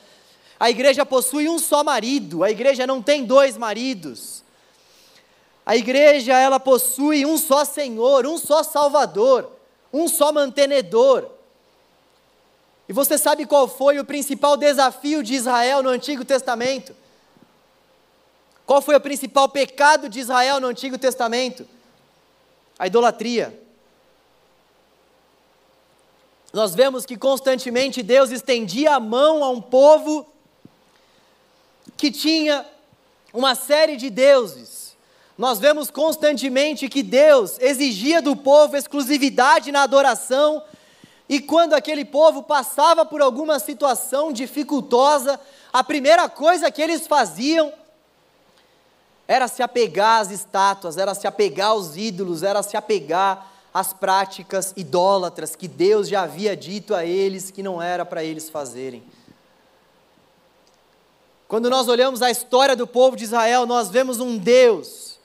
[0.60, 4.44] A igreja possui um só marido, a igreja não tem dois maridos.
[5.66, 9.52] A igreja, ela possui um só Senhor, um só Salvador,
[9.92, 11.28] um só mantenedor.
[12.88, 16.96] E você sabe qual foi o principal desafio de Israel no Antigo Testamento?
[18.68, 21.66] Qual foi o principal pecado de Israel no Antigo Testamento?
[22.78, 23.58] A idolatria.
[26.52, 30.28] Nós vemos que constantemente Deus estendia a mão a um povo
[31.96, 32.66] que tinha
[33.34, 34.98] uma série de deuses.
[35.38, 40.62] Nós vemos constantemente que Deus exigia do povo exclusividade na adoração,
[41.30, 45.40] e quando aquele povo passava por alguma situação dificultosa,
[45.72, 47.72] a primeira coisa que eles faziam
[49.28, 54.74] era se apegar às estátuas, era se apegar aos ídolos, era se apegar às práticas
[54.78, 59.04] idólatras que Deus já havia dito a eles que não era para eles fazerem.
[61.48, 65.18] Quando nós olhamos a história do povo de Israel, nós vemos um Deus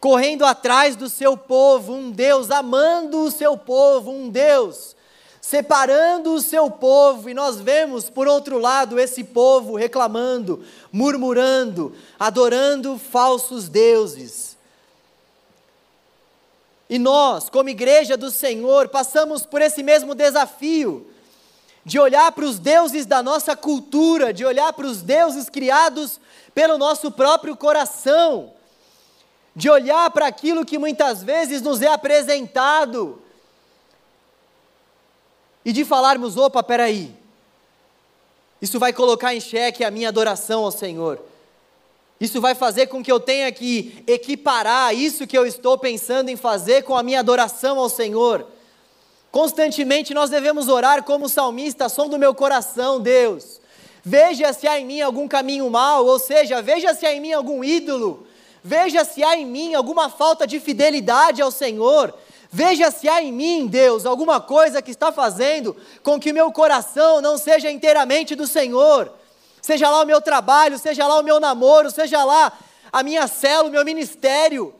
[0.00, 4.96] correndo atrás do seu povo, um Deus amando o seu povo, um Deus
[5.40, 12.98] separando o seu povo, e nós vemos, por outro lado, esse povo reclamando, murmurando, adorando
[12.98, 14.56] falsos deuses.
[16.88, 21.06] E nós, como igreja do Senhor, passamos por esse mesmo desafio
[21.84, 26.20] de olhar para os deuses da nossa cultura, de olhar para os deuses criados
[26.52, 28.52] pelo nosso próprio coração,
[29.56, 33.19] de olhar para aquilo que muitas vezes nos é apresentado
[35.64, 37.14] e de falarmos: opa, peraí,
[38.60, 41.20] isso vai colocar em xeque a minha adoração ao Senhor.
[42.20, 46.36] Isso vai fazer com que eu tenha que equiparar isso que eu estou pensando em
[46.36, 48.46] fazer com a minha adoração ao Senhor.
[49.30, 53.60] Constantemente nós devemos orar como salmista, som do meu coração, Deus.
[54.04, 57.32] Veja se há em mim algum caminho mau, ou seja, veja se há em mim
[57.32, 58.26] algum ídolo,
[58.62, 62.12] veja se há em mim alguma falta de fidelidade ao Senhor,
[62.50, 66.50] veja se há em mim, Deus, alguma coisa que está fazendo com que o meu
[66.52, 69.12] coração não seja inteiramente do Senhor.
[69.62, 72.52] Seja lá o meu trabalho, seja lá o meu namoro, seja lá
[72.92, 74.74] a minha célula, o meu ministério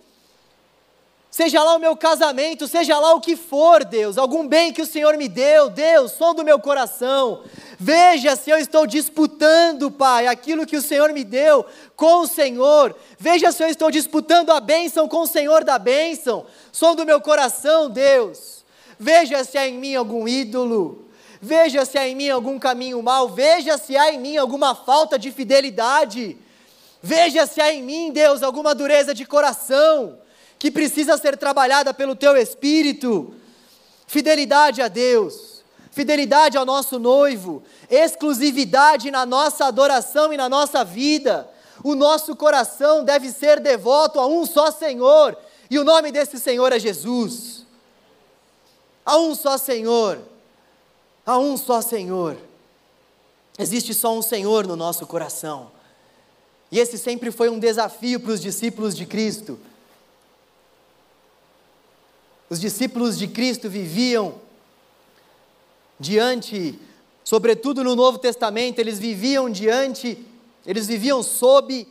[1.31, 4.87] seja lá o meu casamento, seja lá o que for, Deus, algum bem que o
[4.87, 7.43] Senhor me deu, Deus, som do meu coração.
[7.83, 11.65] Veja se eu estou disputando, Pai, aquilo que o Senhor me deu
[11.97, 12.95] com o Senhor.
[13.19, 16.45] Veja se eu estou disputando a bênção com o Senhor da bênção.
[16.71, 18.63] Som do meu coração, Deus.
[18.99, 21.09] Veja se há em mim algum ídolo.
[21.41, 23.31] Veja se há em mim algum caminho mau.
[23.31, 26.37] Veja se há em mim alguma falta de fidelidade.
[27.03, 30.19] Veja se há em mim, Deus, alguma dureza de coração
[30.59, 33.35] que precisa ser trabalhada pelo teu espírito.
[34.07, 35.50] Fidelidade a Deus,
[36.01, 41.47] fidelidade ao nosso noivo, exclusividade na nossa adoração e na nossa vida.
[41.85, 45.37] O nosso coração deve ser devoto a um só Senhor,
[45.71, 47.67] e o nome desse Senhor é Jesus.
[49.05, 50.19] A um só Senhor,
[51.27, 52.39] a um só Senhor.
[53.59, 55.71] Existe só um Senhor no nosso coração.
[56.73, 59.61] E esse sempre foi um desafio para os discípulos de Cristo
[62.51, 64.35] os discípulos de Cristo viviam
[66.01, 66.81] diante,
[67.23, 70.27] sobretudo no Novo Testamento, eles viviam diante,
[70.67, 71.87] eles viviam sob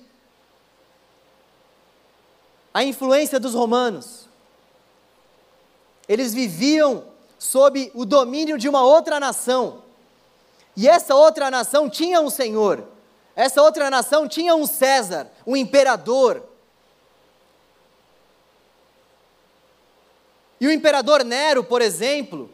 [2.74, 4.28] a influência dos romanos.
[6.08, 7.06] Eles viviam
[7.38, 9.84] sob o domínio de uma outra nação.
[10.76, 12.84] E essa outra nação tinha um senhor.
[13.36, 16.44] Essa outra nação tinha um César, um imperador.
[20.60, 22.50] E o imperador Nero, por exemplo,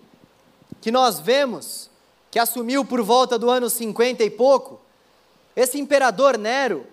[0.81, 1.89] que nós vemos,
[2.29, 4.79] que assumiu por volta do ano 50 e pouco,
[5.55, 6.85] esse imperador Nero,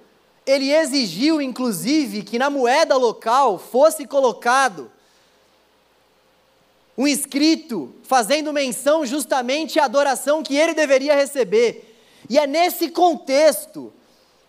[0.46, 4.90] ele exigiu inclusive que na moeda local fosse colocado
[6.96, 11.88] um escrito fazendo menção justamente à adoração que ele deveria receber.
[12.28, 13.92] E é nesse contexto,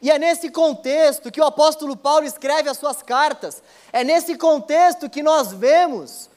[0.01, 5.09] e é nesse contexto que o apóstolo Paulo escreve as suas cartas, é nesse contexto
[5.09, 6.29] que nós vemos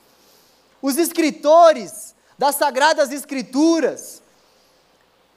[0.80, 4.22] os escritores das Sagradas Escrituras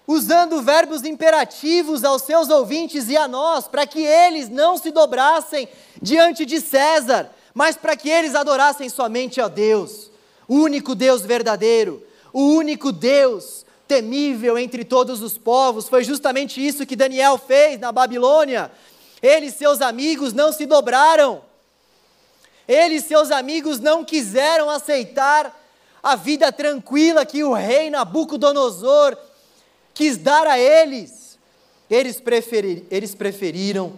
[0.09, 5.69] usando verbos imperativos aos seus ouvintes e a nós, para que eles não se dobrassem
[6.01, 10.09] diante de César, mas para que eles adorassem somente a Deus,
[10.47, 15.87] o único Deus verdadeiro, o único Deus temível entre todos os povos.
[15.87, 18.71] Foi justamente isso que Daniel fez na Babilônia.
[19.21, 21.43] Ele e seus amigos não se dobraram.
[22.67, 25.58] Ele e seus amigos não quiseram aceitar
[26.01, 29.17] a vida tranquila que o rei Nabucodonosor
[29.93, 31.37] quis dar a eles.
[31.89, 33.93] Eles, preferir, eles preferiram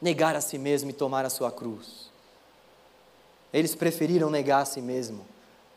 [0.00, 2.08] negar a si mesmo e tomar a sua cruz.
[3.52, 5.26] Eles preferiram negar a si mesmo.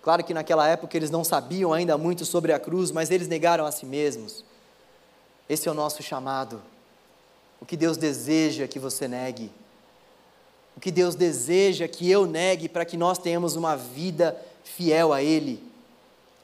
[0.01, 3.65] Claro que naquela época eles não sabiam ainda muito sobre a cruz, mas eles negaram
[3.65, 4.43] a si mesmos.
[5.49, 6.61] Esse é o nosso chamado.
[7.59, 9.51] O que Deus deseja que você negue.
[10.75, 15.21] O que Deus deseja que eu negue para que nós tenhamos uma vida fiel a
[15.21, 15.63] Ele.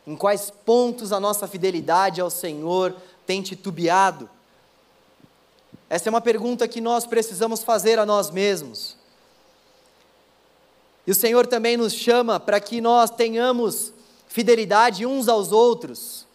[0.05, 2.95] Em quais pontos a nossa fidelidade ao Senhor
[3.25, 4.29] tem titubeado?
[5.89, 8.97] Essa é uma pergunta que nós precisamos fazer a nós mesmos.
[11.05, 13.93] E o Senhor também nos chama para que nós tenhamos
[14.27, 16.27] fidelidade uns aos outros,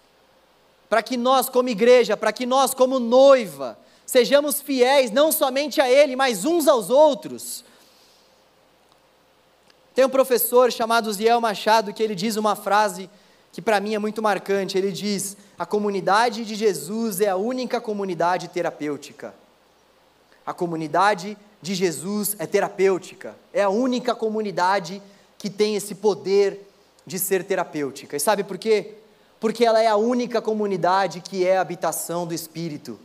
[0.88, 5.90] para que nós, como igreja, para que nós, como noiva, sejamos fiéis não somente a
[5.90, 7.64] Ele, mas uns aos outros.
[9.94, 13.10] Tem um professor chamado Ziel Machado que ele diz uma frase
[13.52, 14.78] que para mim é muito marcante.
[14.78, 19.34] Ele diz: A comunidade de Jesus é a única comunidade terapêutica.
[20.44, 25.00] A comunidade de Jesus é terapêutica, é a única comunidade
[25.38, 26.68] que tem esse poder
[27.06, 28.16] de ser terapêutica.
[28.16, 28.94] E sabe por quê?
[29.38, 32.98] Porque ela é a única comunidade que é a habitação do Espírito.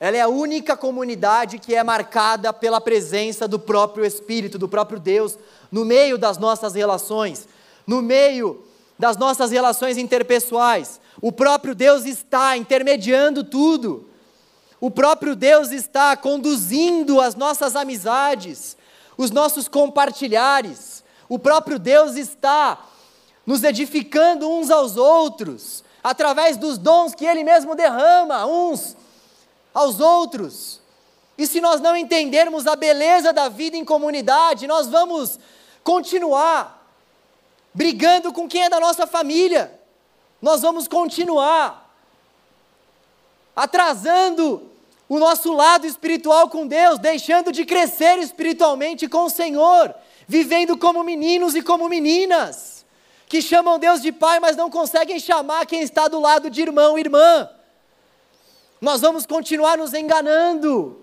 [0.00, 4.98] Ela é a única comunidade que é marcada pela presença do próprio Espírito, do próprio
[4.98, 5.38] Deus,
[5.70, 7.46] no meio das nossas relações,
[7.86, 8.64] no meio
[8.98, 11.00] das nossas relações interpessoais.
[11.20, 14.08] O próprio Deus está intermediando tudo.
[14.80, 18.76] O próprio Deus está conduzindo as nossas amizades,
[19.16, 21.04] os nossos compartilhares.
[21.28, 22.84] O próprio Deus está
[23.46, 28.96] nos edificando uns aos outros, através dos dons que Ele mesmo derrama uns
[29.74, 30.80] aos outros.
[31.36, 35.38] E se nós não entendermos a beleza da vida em comunidade, nós vamos
[35.82, 36.80] continuar
[37.74, 39.78] brigando com quem é da nossa família.
[40.40, 41.92] Nós vamos continuar
[43.56, 44.70] atrasando
[45.08, 49.94] o nosso lado espiritual com Deus, deixando de crescer espiritualmente com o Senhor,
[50.26, 52.86] vivendo como meninos e como meninas,
[53.28, 56.98] que chamam Deus de Pai, mas não conseguem chamar quem está do lado de irmão,
[56.98, 57.48] irmã.
[58.84, 61.00] Nós vamos continuar nos enganando.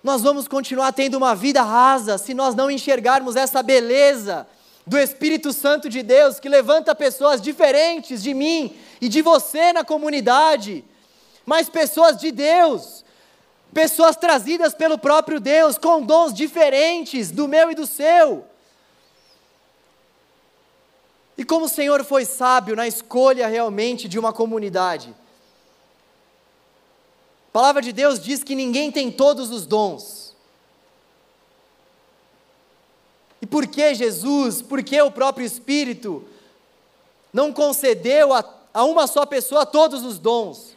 [0.00, 4.46] Nós vamos continuar tendo uma vida rasa se nós não enxergarmos essa beleza
[4.86, 9.82] do Espírito Santo de Deus que levanta pessoas diferentes de mim e de você na
[9.82, 10.84] comunidade,
[11.44, 13.04] mas pessoas de Deus,
[13.74, 18.44] pessoas trazidas pelo próprio Deus, com dons diferentes do meu e do seu.
[21.40, 25.14] E como o Senhor foi sábio na escolha realmente de uma comunidade.
[27.48, 30.36] A palavra de Deus diz que ninguém tem todos os dons.
[33.40, 36.28] E por que Jesus, por que o próprio Espírito
[37.32, 40.76] não concedeu a, a uma só pessoa todos os dons?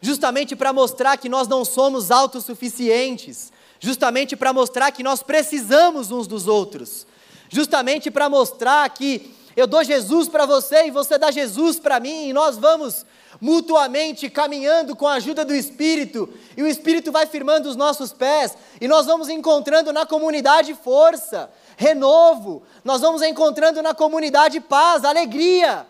[0.00, 6.26] Justamente para mostrar que nós não somos autossuficientes, justamente para mostrar que nós precisamos uns
[6.26, 7.06] dos outros,
[7.48, 12.28] justamente para mostrar que eu dou Jesus para você e você dá Jesus para mim,
[12.28, 13.04] e nós vamos
[13.40, 18.56] mutuamente caminhando com a ajuda do Espírito, e o Espírito vai firmando os nossos pés,
[18.80, 25.86] e nós vamos encontrando na comunidade força, renovo, nós vamos encontrando na comunidade paz, alegria.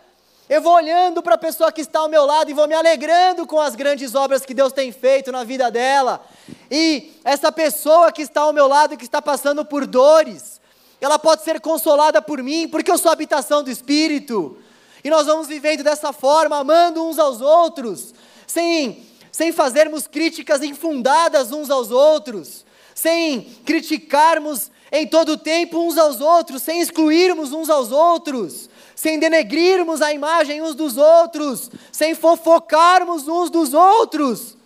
[0.49, 3.45] Eu vou olhando para a pessoa que está ao meu lado e vou me alegrando
[3.45, 6.25] com as grandes obras que Deus tem feito na vida dela.
[6.71, 10.58] E essa pessoa que está ao meu lado e que está passando por dores,
[11.05, 14.57] ela pode ser consolada por mim, porque eu sou habitação do Espírito.
[15.03, 18.13] E nós vamos vivendo dessa forma, amando uns aos outros,
[18.45, 25.97] sem, sem fazermos críticas infundadas uns aos outros, sem criticarmos em todo o tempo uns
[25.97, 32.13] aos outros, sem excluirmos uns aos outros, sem denegrirmos a imagem uns dos outros, sem
[32.13, 34.58] fofocarmos uns dos outros.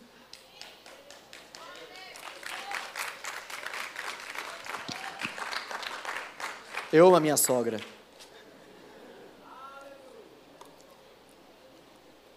[6.94, 7.82] Eu amo a minha sogra.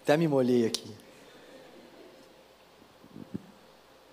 [0.03, 0.97] Até me molhei aqui.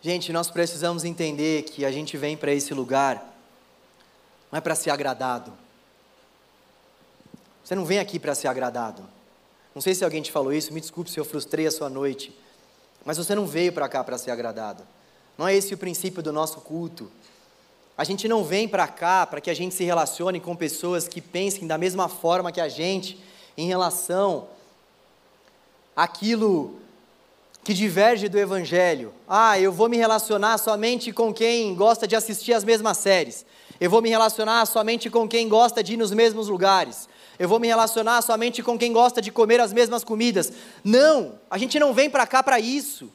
[0.02, 3.26] Gente, nós precisamos entender que a gente vem para esse lugar
[4.52, 5.54] não é para ser agradado.
[7.64, 9.10] Você não vem aqui para ser agradado.
[9.74, 12.38] Não sei se alguém te falou isso, me desculpe se eu frustrei a sua noite.
[13.06, 14.86] Mas você não veio para cá para ser agradado.
[15.38, 17.10] Não é esse o princípio do nosso culto.
[17.98, 21.22] A gente não vem para cá para que a gente se relacione com pessoas que
[21.22, 23.20] pensem da mesma forma que a gente
[23.56, 24.48] em relação
[25.96, 26.80] àquilo
[27.64, 29.14] que diverge do Evangelho.
[29.28, 33.46] Ah, eu vou me relacionar somente com quem gosta de assistir as mesmas séries.
[33.80, 37.08] Eu vou me relacionar somente com quem gosta de ir nos mesmos lugares.
[37.38, 40.52] Eu vou me relacionar somente com quem gosta de comer as mesmas comidas.
[40.84, 43.10] Não, a gente não vem para cá para isso.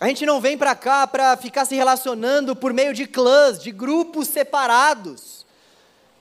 [0.00, 3.70] A gente não vem para cá para ficar se relacionando por meio de clãs, de
[3.70, 5.44] grupos separados.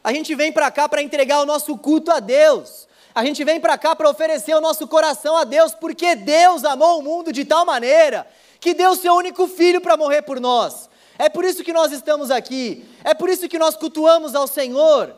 [0.03, 2.89] A gente vem para cá para entregar o nosso culto a Deus.
[3.15, 6.99] A gente vem para cá para oferecer o nosso coração a Deus, porque Deus amou
[6.99, 8.27] o mundo de tal maneira
[8.59, 10.89] que deu seu único filho para morrer por nós.
[11.17, 12.86] É por isso que nós estamos aqui.
[13.01, 15.15] É por isso que nós cultuamos ao Senhor.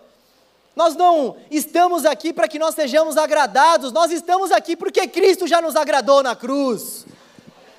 [0.75, 5.61] Nós não estamos aqui para que nós sejamos agradados, nós estamos aqui porque Cristo já
[5.61, 7.07] nos agradou na cruz.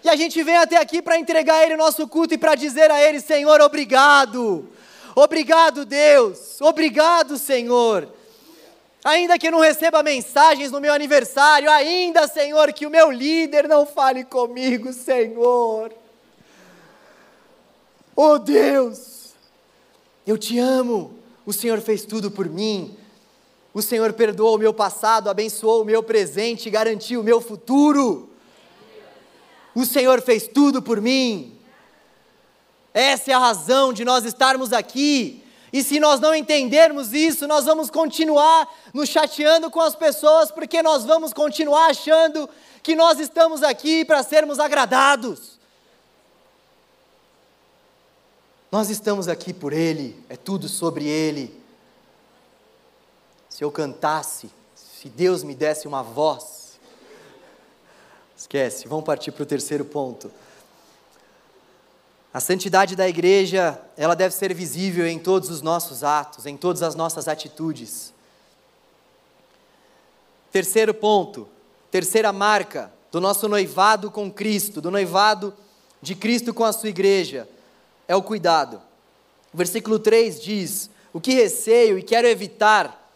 [0.05, 2.55] E a gente vem até aqui para entregar a Ele o nosso culto e para
[2.55, 4.69] dizer a Ele: Senhor, obrigado.
[5.15, 6.61] Obrigado, Deus.
[6.61, 8.09] Obrigado, Senhor.
[9.05, 13.69] Ainda que eu não receba mensagens no meu aniversário, ainda, Senhor, que o meu líder
[13.69, 15.93] não fale comigo, Senhor.
[18.15, 19.31] Oh Deus,
[20.27, 21.19] eu te amo.
[21.45, 22.97] O Senhor fez tudo por mim.
[23.75, 28.32] O Senhor perdoou o meu passado, abençoou o meu presente, garantiu o meu futuro.
[29.75, 31.59] O Senhor fez tudo por mim.
[32.93, 35.43] Essa é a razão de nós estarmos aqui.
[35.73, 40.83] E se nós não entendermos isso, nós vamos continuar nos chateando com as pessoas, porque
[40.83, 42.49] nós vamos continuar achando
[42.83, 45.59] que nós estamos aqui para sermos agradados.
[48.71, 51.59] Nós estamos aqui por Ele, é tudo sobre Ele.
[53.49, 56.62] Se eu cantasse, se Deus me desse uma voz,
[58.53, 60.31] esquece, vamos partir para o terceiro ponto.
[62.35, 66.83] A santidade da igreja, ela deve ser visível em todos os nossos atos, em todas
[66.83, 68.13] as nossas atitudes.
[70.51, 71.49] Terceiro ponto,
[71.91, 75.55] terceira marca do nosso noivado com Cristo, do noivado
[76.03, 77.49] de Cristo com a sua igreja
[78.07, 78.83] é o cuidado.
[79.53, 83.11] O versículo 3 diz: O que receio e quero evitar,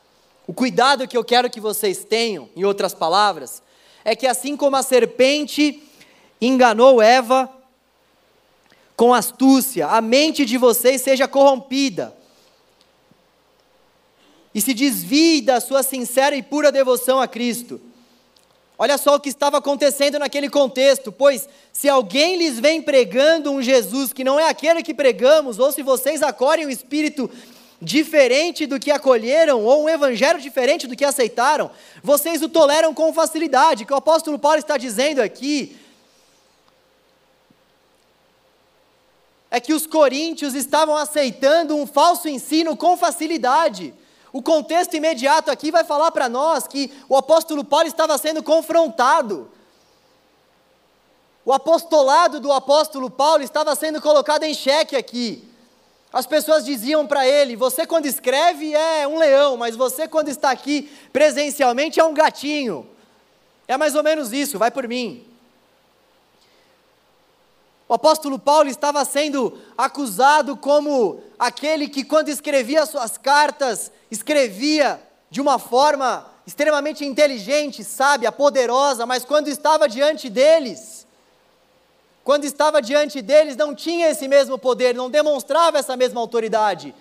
[0.46, 3.62] o cuidado que eu quero que vocês tenham, em outras palavras,
[4.06, 5.82] é que assim como a serpente
[6.40, 7.50] enganou Eva
[8.94, 12.16] com astúcia, a mente de vocês seja corrompida
[14.54, 17.80] e se desvie da sua sincera e pura devoção a Cristo.
[18.78, 23.60] Olha só o que estava acontecendo naquele contexto, pois se alguém lhes vem pregando um
[23.60, 27.28] Jesus que não é aquele que pregamos, ou se vocês acolhem um espírito
[27.80, 31.70] diferente do que acolheram, ou um evangelho diferente do que aceitaram,
[32.02, 33.84] vocês o toleram com facilidade.
[33.84, 35.76] O que o apóstolo Paulo está dizendo aqui
[39.50, 43.94] é que os coríntios estavam aceitando um falso ensino com facilidade.
[44.32, 49.50] O contexto imediato aqui vai falar para nós que o apóstolo Paulo estava sendo confrontado.
[51.44, 55.48] O apostolado do apóstolo Paulo estava sendo colocado em xeque aqui.
[56.12, 60.50] As pessoas diziam para ele: Você, quando escreve, é um leão, mas você, quando está
[60.50, 62.88] aqui presencialmente, é um gatinho.
[63.68, 65.26] É mais ou menos isso, vai por mim.
[67.88, 75.00] O apóstolo Paulo estava sendo acusado como aquele que, quando escrevia suas cartas, escrevia
[75.30, 80.95] de uma forma extremamente inteligente, sábia, poderosa, mas quando estava diante deles,
[82.26, 86.92] quando estava diante deles, não tinha esse mesmo poder, não demonstrava essa mesma autoridade.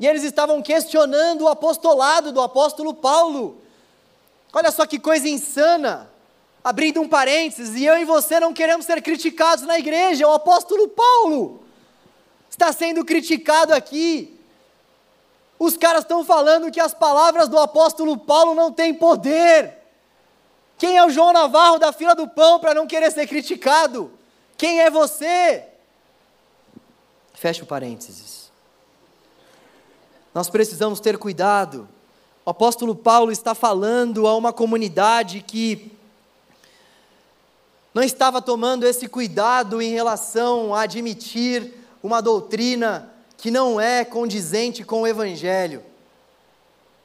[0.00, 3.62] E eles estavam questionando o apostolado do apóstolo Paulo.
[4.52, 6.10] Olha só que coisa insana
[6.64, 10.88] abrindo um parênteses, e eu e você não queremos ser criticados na igreja, o apóstolo
[10.88, 11.62] Paulo
[12.50, 14.40] está sendo criticado aqui.
[15.56, 19.78] Os caras estão falando que as palavras do apóstolo Paulo não têm poder.
[20.76, 24.17] Quem é o João Navarro da fila do pão para não querer ser criticado?
[24.58, 25.62] Quem é você?
[27.32, 28.50] Fecha o parênteses.
[30.34, 31.88] Nós precisamos ter cuidado.
[32.44, 35.92] O apóstolo Paulo está falando a uma comunidade que
[37.94, 44.82] não estava tomando esse cuidado em relação a admitir uma doutrina que não é condizente
[44.82, 45.84] com o Evangelho.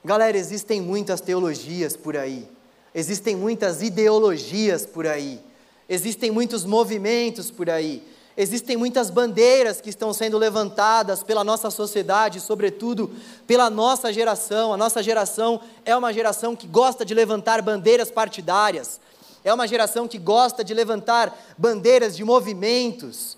[0.03, 2.47] Galera, existem muitas teologias por aí,
[2.95, 5.39] existem muitas ideologias por aí,
[5.87, 8.03] existem muitos movimentos por aí,
[8.35, 13.11] existem muitas bandeiras que estão sendo levantadas pela nossa sociedade, sobretudo
[13.45, 14.73] pela nossa geração.
[14.73, 18.99] A nossa geração é uma geração que gosta de levantar bandeiras partidárias,
[19.43, 23.37] é uma geração que gosta de levantar bandeiras de movimentos.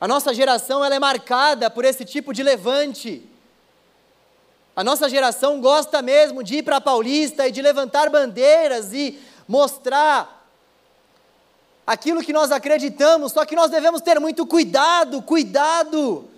[0.00, 3.26] A nossa geração ela é marcada por esse tipo de levante.
[4.76, 9.18] A nossa geração gosta mesmo de ir para a Paulista e de levantar bandeiras e
[9.48, 10.43] mostrar
[11.86, 16.28] aquilo que nós acreditamos, só que nós devemos ter muito cuidado, cuidado.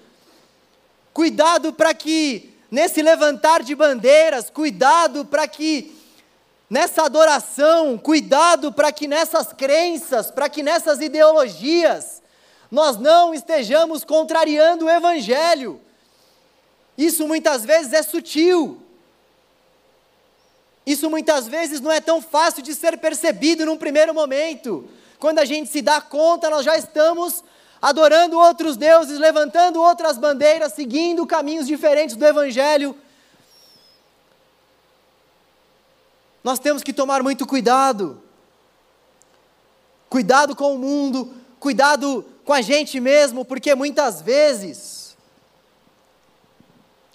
[1.12, 5.97] Cuidado para que nesse levantar de bandeiras, cuidado para que
[6.68, 12.22] nessa adoração, cuidado para que nessas crenças, para que nessas ideologias,
[12.70, 15.80] nós não estejamos contrariando o Evangelho.
[16.99, 18.82] Isso muitas vezes é sutil.
[20.84, 24.88] Isso muitas vezes não é tão fácil de ser percebido num primeiro momento.
[25.19, 27.43] Quando a gente se dá conta, nós já estamos
[27.81, 32.97] adorando outros deuses, levantando outras bandeiras, seguindo caminhos diferentes do Evangelho.
[36.43, 38.23] Nós temos que tomar muito cuidado.
[40.09, 44.97] Cuidado com o mundo, cuidado com a gente mesmo, porque muitas vezes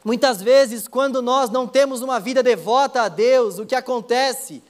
[0.03, 4.63] Muitas vezes, quando nós não temos uma vida devota a Deus, o que acontece?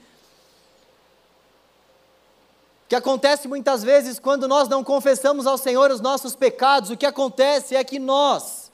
[2.91, 7.05] Que acontece muitas vezes quando nós não confessamos ao Senhor os nossos pecados, o que
[7.05, 8.69] acontece é que nós,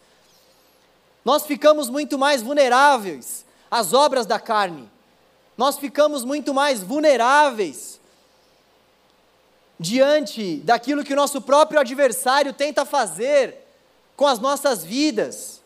[1.24, 4.90] nós ficamos muito mais vulneráveis às obras da carne,
[5.56, 8.00] nós ficamos muito mais vulneráveis
[9.80, 13.68] diante daquilo que o nosso próprio adversário tenta fazer
[14.16, 15.62] com as nossas vidas.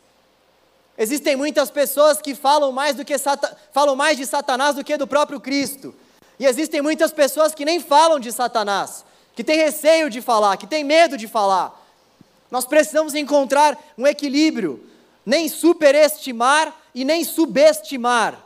[0.97, 3.15] Existem muitas pessoas que falam mais, do que
[3.71, 5.95] falam mais de Satanás do que do próprio Cristo.
[6.41, 10.65] E existem muitas pessoas que nem falam de Satanás, que têm receio de falar, que
[10.65, 11.79] têm medo de falar.
[12.49, 14.83] Nós precisamos encontrar um equilíbrio,
[15.23, 18.43] nem superestimar e nem subestimar.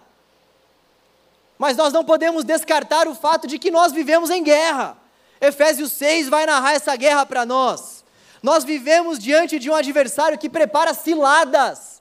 [1.57, 4.97] Mas nós não podemos descartar o fato de que nós vivemos em guerra.
[5.39, 8.03] Efésios 6 vai narrar essa guerra para nós.
[8.43, 11.95] Nós vivemos diante de um adversário que prepara ciladas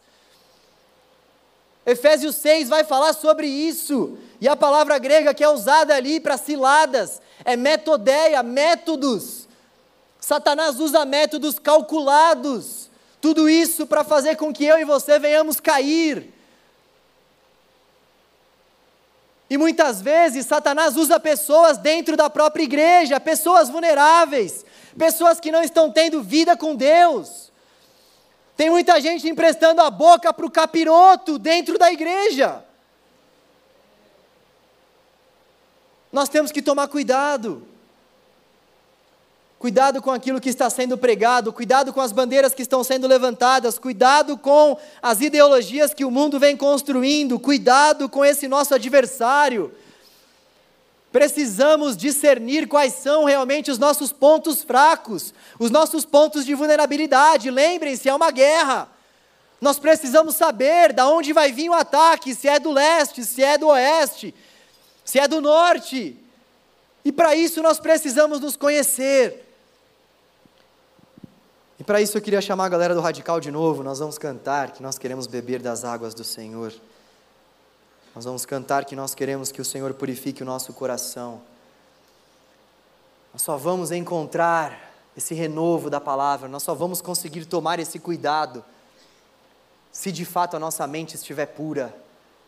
[1.87, 4.17] Efésios 6 vai falar sobre isso.
[4.45, 9.49] E a palavra grega que é usada ali para ciladas é metodeia, métodos.
[10.21, 12.91] Satanás usa métodos calculados.
[13.23, 16.31] Tudo isso para fazer com que eu e você venhamos cair.
[19.49, 24.63] E muitas vezes Satanás usa pessoas dentro da própria igreja, pessoas vulneráveis,
[24.99, 27.51] pessoas que não estão tendo vida com Deus.
[28.59, 32.63] Tem muita gente emprestando a boca para o capiroto dentro da igreja.
[36.15, 37.67] Nós temos que tomar cuidado.
[39.59, 43.81] Cuidado com aquilo que está sendo pregado, cuidado com as bandeiras que estão sendo levantadas,
[43.81, 49.75] cuidado com as ideologias que o mundo vem construindo, cuidado com esse nosso adversário.
[51.11, 57.51] Precisamos discernir quais são realmente os nossos pontos fracos, os nossos pontos de vulnerabilidade.
[57.51, 58.89] Lembrem-se, é uma guerra.
[59.61, 63.59] Nós precisamos saber de onde vai vir o ataque, se é do leste, se é
[63.59, 64.33] do oeste,
[65.15, 66.19] se é do norte.
[67.05, 69.49] E para isso nós precisamos nos conhecer.
[71.79, 73.85] E para isso eu queria chamar a galera do Radical de novo.
[73.85, 76.75] Nós vamos cantar que nós queremos beber das águas do Senhor.
[78.13, 81.41] Nós vamos cantar que nós queremos que o Senhor purifique o nosso coração.
[83.33, 88.65] Nós só vamos encontrar esse renovo da palavra, nós só vamos conseguir tomar esse cuidado
[89.93, 91.97] se de fato a nossa mente estiver pura,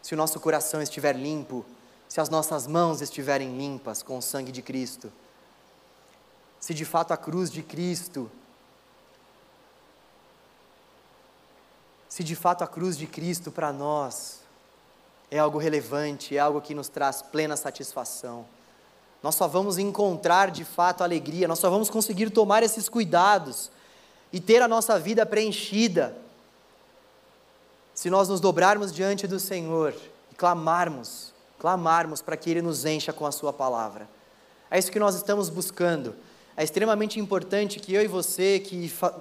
[0.02, 1.64] se o nosso coração estiver limpo,
[2.08, 5.12] se as nossas mãos estiverem limpas com o sangue de Cristo,
[6.60, 8.30] se de fato a cruz de Cristo,
[12.08, 14.40] se de fato a cruz de Cristo para nós
[15.30, 18.46] é algo relevante, é algo que nos traz plena satisfação.
[19.22, 23.70] Nós só vamos encontrar de fato alegria, nós só vamos conseguir tomar esses cuidados
[24.32, 26.16] e ter a nossa vida preenchida
[27.96, 29.94] se nós nos dobrarmos diante do Senhor
[30.30, 34.08] e clamarmos, clamarmos para que Ele nos encha com a Sua palavra.
[34.70, 36.14] É isso que nós estamos buscando.
[36.56, 39.14] É extremamente importante que eu e você, que, fa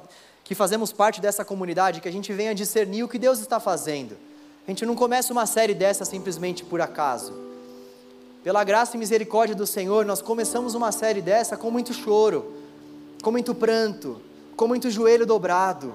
[0.44, 4.16] que fazemos parte dessa comunidade, que a gente venha discernir o que Deus está fazendo
[4.68, 7.34] a gente não começa uma série dessa simplesmente por acaso.
[8.44, 12.52] Pela graça e misericórdia do Senhor, nós começamos uma série dessa com muito choro,
[13.22, 14.20] com muito pranto,
[14.56, 15.94] com muito joelho dobrado,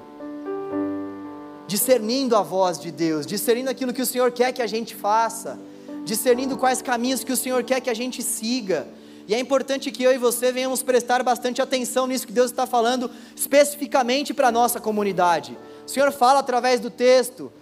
[1.66, 5.58] discernindo a voz de Deus, discernindo aquilo que o Senhor quer que a gente faça,
[6.04, 8.86] discernindo quais caminhos que o Senhor quer que a gente siga.
[9.28, 12.66] E é importante que eu e você venhamos prestar bastante atenção nisso que Deus está
[12.66, 15.56] falando especificamente para a nossa comunidade.
[15.86, 17.52] O Senhor fala através do texto,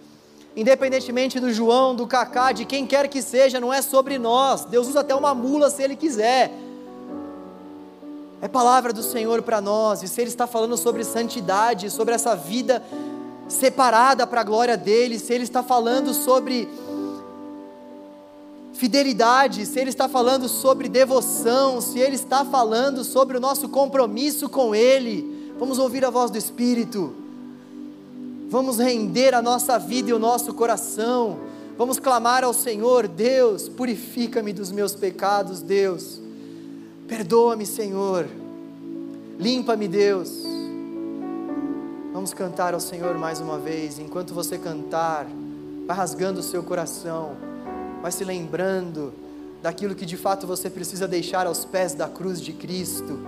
[0.55, 4.65] independentemente do João, do Cacá, de quem quer que seja, não é sobre nós.
[4.65, 6.51] Deus usa até uma mula se Ele quiser.
[8.41, 12.35] É palavra do Senhor para nós, e se Ele está falando sobre santidade, sobre essa
[12.35, 12.81] vida
[13.49, 16.69] separada para a glória dele, se Ele está falando sobre
[18.79, 24.47] fidelidade, se Ele está falando sobre devoção, se Ele está falando sobre o nosso compromisso
[24.47, 27.13] com Ele, vamos ouvir a voz do Espírito,
[28.47, 31.39] vamos render a nossa vida e o nosso coração,
[31.77, 36.21] vamos clamar ao Senhor, Deus, purifica-me dos meus pecados, Deus,
[37.05, 38.27] perdoa-me, Senhor,
[39.37, 40.31] limpa-me, Deus.
[42.13, 45.27] Vamos cantar ao Senhor mais uma vez, enquanto você cantar,
[45.85, 47.48] vai rasgando o seu coração
[48.01, 49.13] vai se lembrando
[49.61, 53.19] daquilo que de fato você precisa deixar aos pés da cruz de Cristo.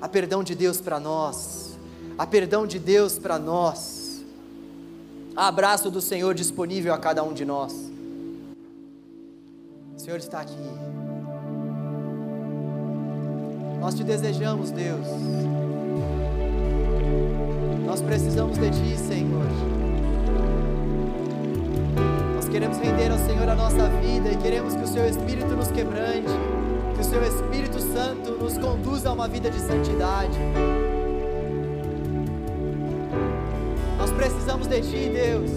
[0.00, 1.78] A perdão de Deus para nós,
[2.16, 4.24] a perdão de Deus para nós,
[5.36, 7.74] a abraço do Senhor disponível a cada um de nós.
[9.94, 10.56] O Senhor está aqui.
[13.78, 15.06] Nós te desejamos, Deus.
[17.86, 19.79] Nós precisamos de Ti, Senhor
[22.60, 26.28] queremos render ao Senhor a nossa vida e queremos que o Seu Espírito nos quebrante,
[26.94, 30.38] que o Seu Espírito Santo nos conduza a uma vida de santidade.
[33.96, 35.50] Nós precisamos de Ti, Deus.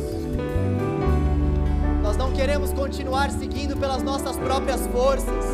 [2.01, 5.45] Nós não queremos continuar seguindo pelas nossas próprias forças.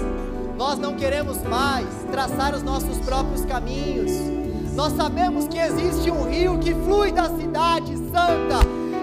[0.55, 4.11] Nós não queremos mais traçar os nossos próprios caminhos.
[4.75, 8.59] Nós sabemos que existe um rio que flui da cidade santa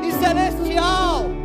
[0.06, 1.35] e celestial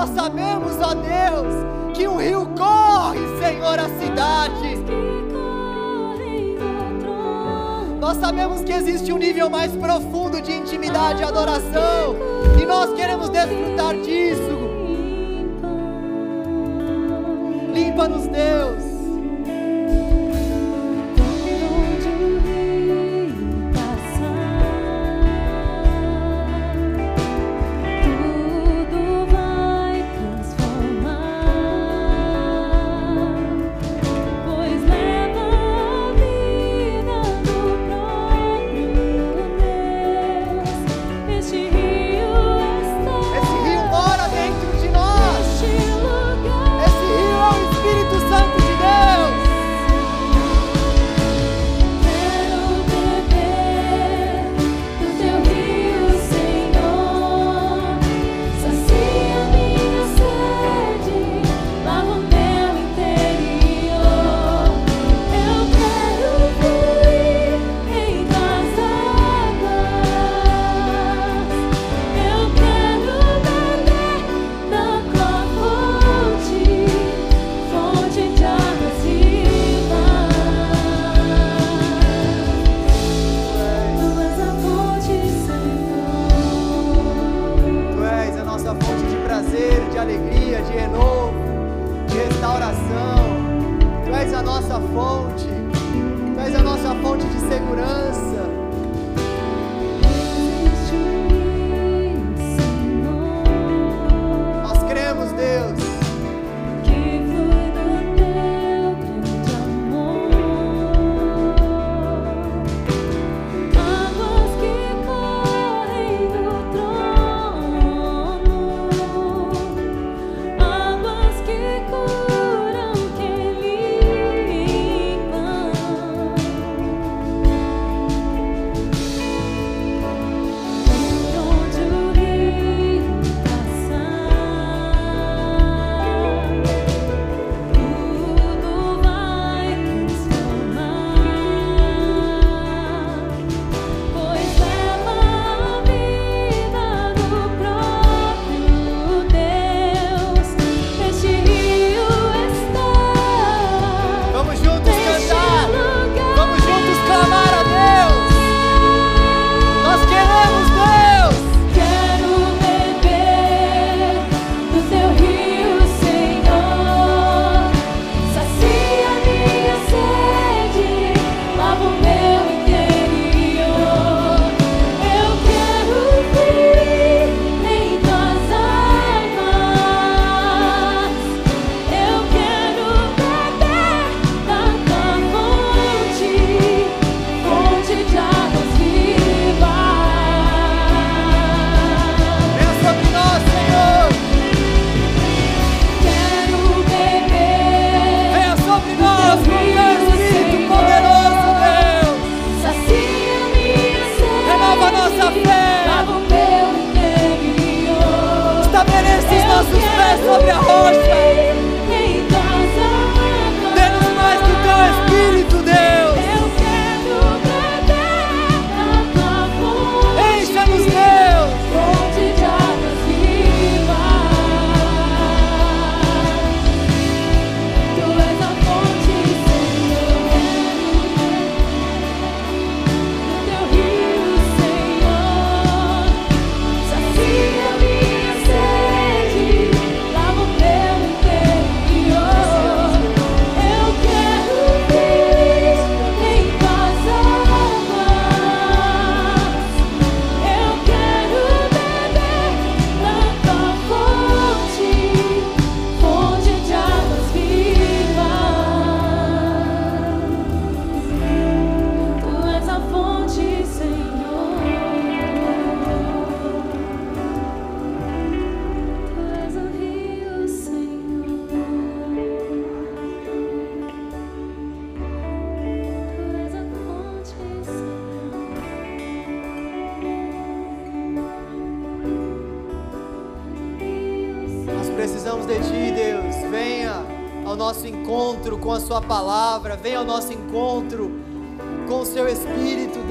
[0.00, 4.78] nós sabemos, ó Deus, que um rio corre, Senhor, a cidade.
[8.00, 12.16] Nós sabemos que existe um nível mais profundo de intimidade e adoração,
[12.58, 14.58] e nós queremos desfrutar disso.
[17.74, 18.89] Limpa-nos, Deus.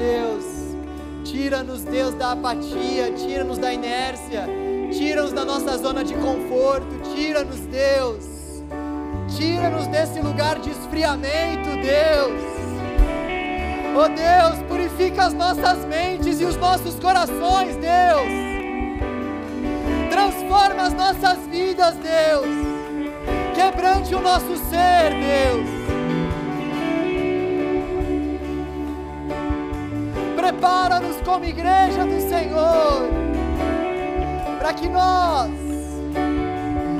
[0.00, 0.44] Deus.
[1.24, 4.46] Tira-nos, Deus, da apatia, tira-nos da inércia,
[4.90, 8.24] tira-nos da nossa zona de conforto, tira-nos, Deus.
[9.36, 12.42] Tira-nos desse lugar de esfriamento, Deus.
[13.94, 18.30] Oh Deus, purifica as nossas mentes e os nossos corações, Deus.
[20.10, 22.80] Transforma as nossas vidas, Deus
[23.60, 25.99] quebrante o nosso ser, Deus.
[30.50, 33.08] Prepara-nos como igreja do Senhor,
[34.58, 35.48] para que nós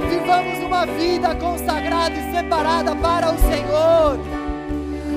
[0.09, 4.21] vivamos uma vida consagrada e separada para o Senhor,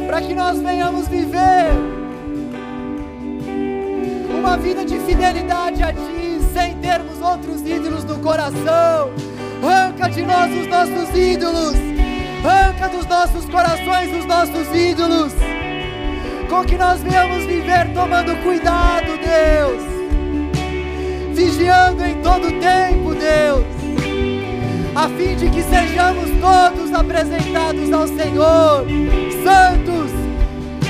[0.08, 1.74] para que nós venhamos viver
[4.36, 9.12] uma vida de fidelidade a Ti, sem termos outros ídolos no coração
[9.62, 11.76] Arranca de nós os nossos ídolos.
[12.44, 15.53] Arranca dos nossos corações os nossos ídolos.
[16.54, 19.82] Com que nós venhamos viver tomando cuidado, Deus.
[21.34, 23.66] Vigiando em todo tempo, Deus.
[24.93, 28.86] A fim de que sejamos todos apresentados ao Senhor,
[29.43, 30.12] santos,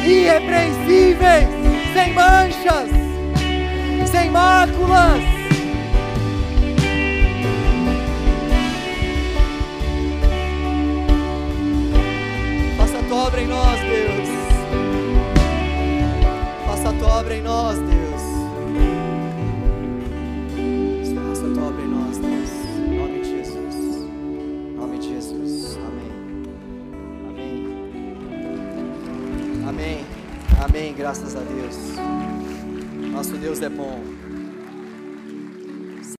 [0.06, 1.48] irrepreensíveis,
[1.94, 2.90] sem manchas,
[4.12, 5.34] sem máculas
[13.08, 14.13] tua obra em nós, Deus.
[17.24, 18.22] Obra em nós, Deus.
[21.16, 22.50] Faça a tua obra em nós, Deus.
[22.76, 23.76] Em nome de Jesus.
[23.76, 25.78] Em nome de Jesus.
[25.78, 26.12] Amém.
[27.30, 27.66] Amém.
[29.68, 30.06] Amém.
[30.62, 30.94] Amém.
[30.94, 31.78] Graças a Deus.
[33.14, 34.23] Nosso Deus é bom.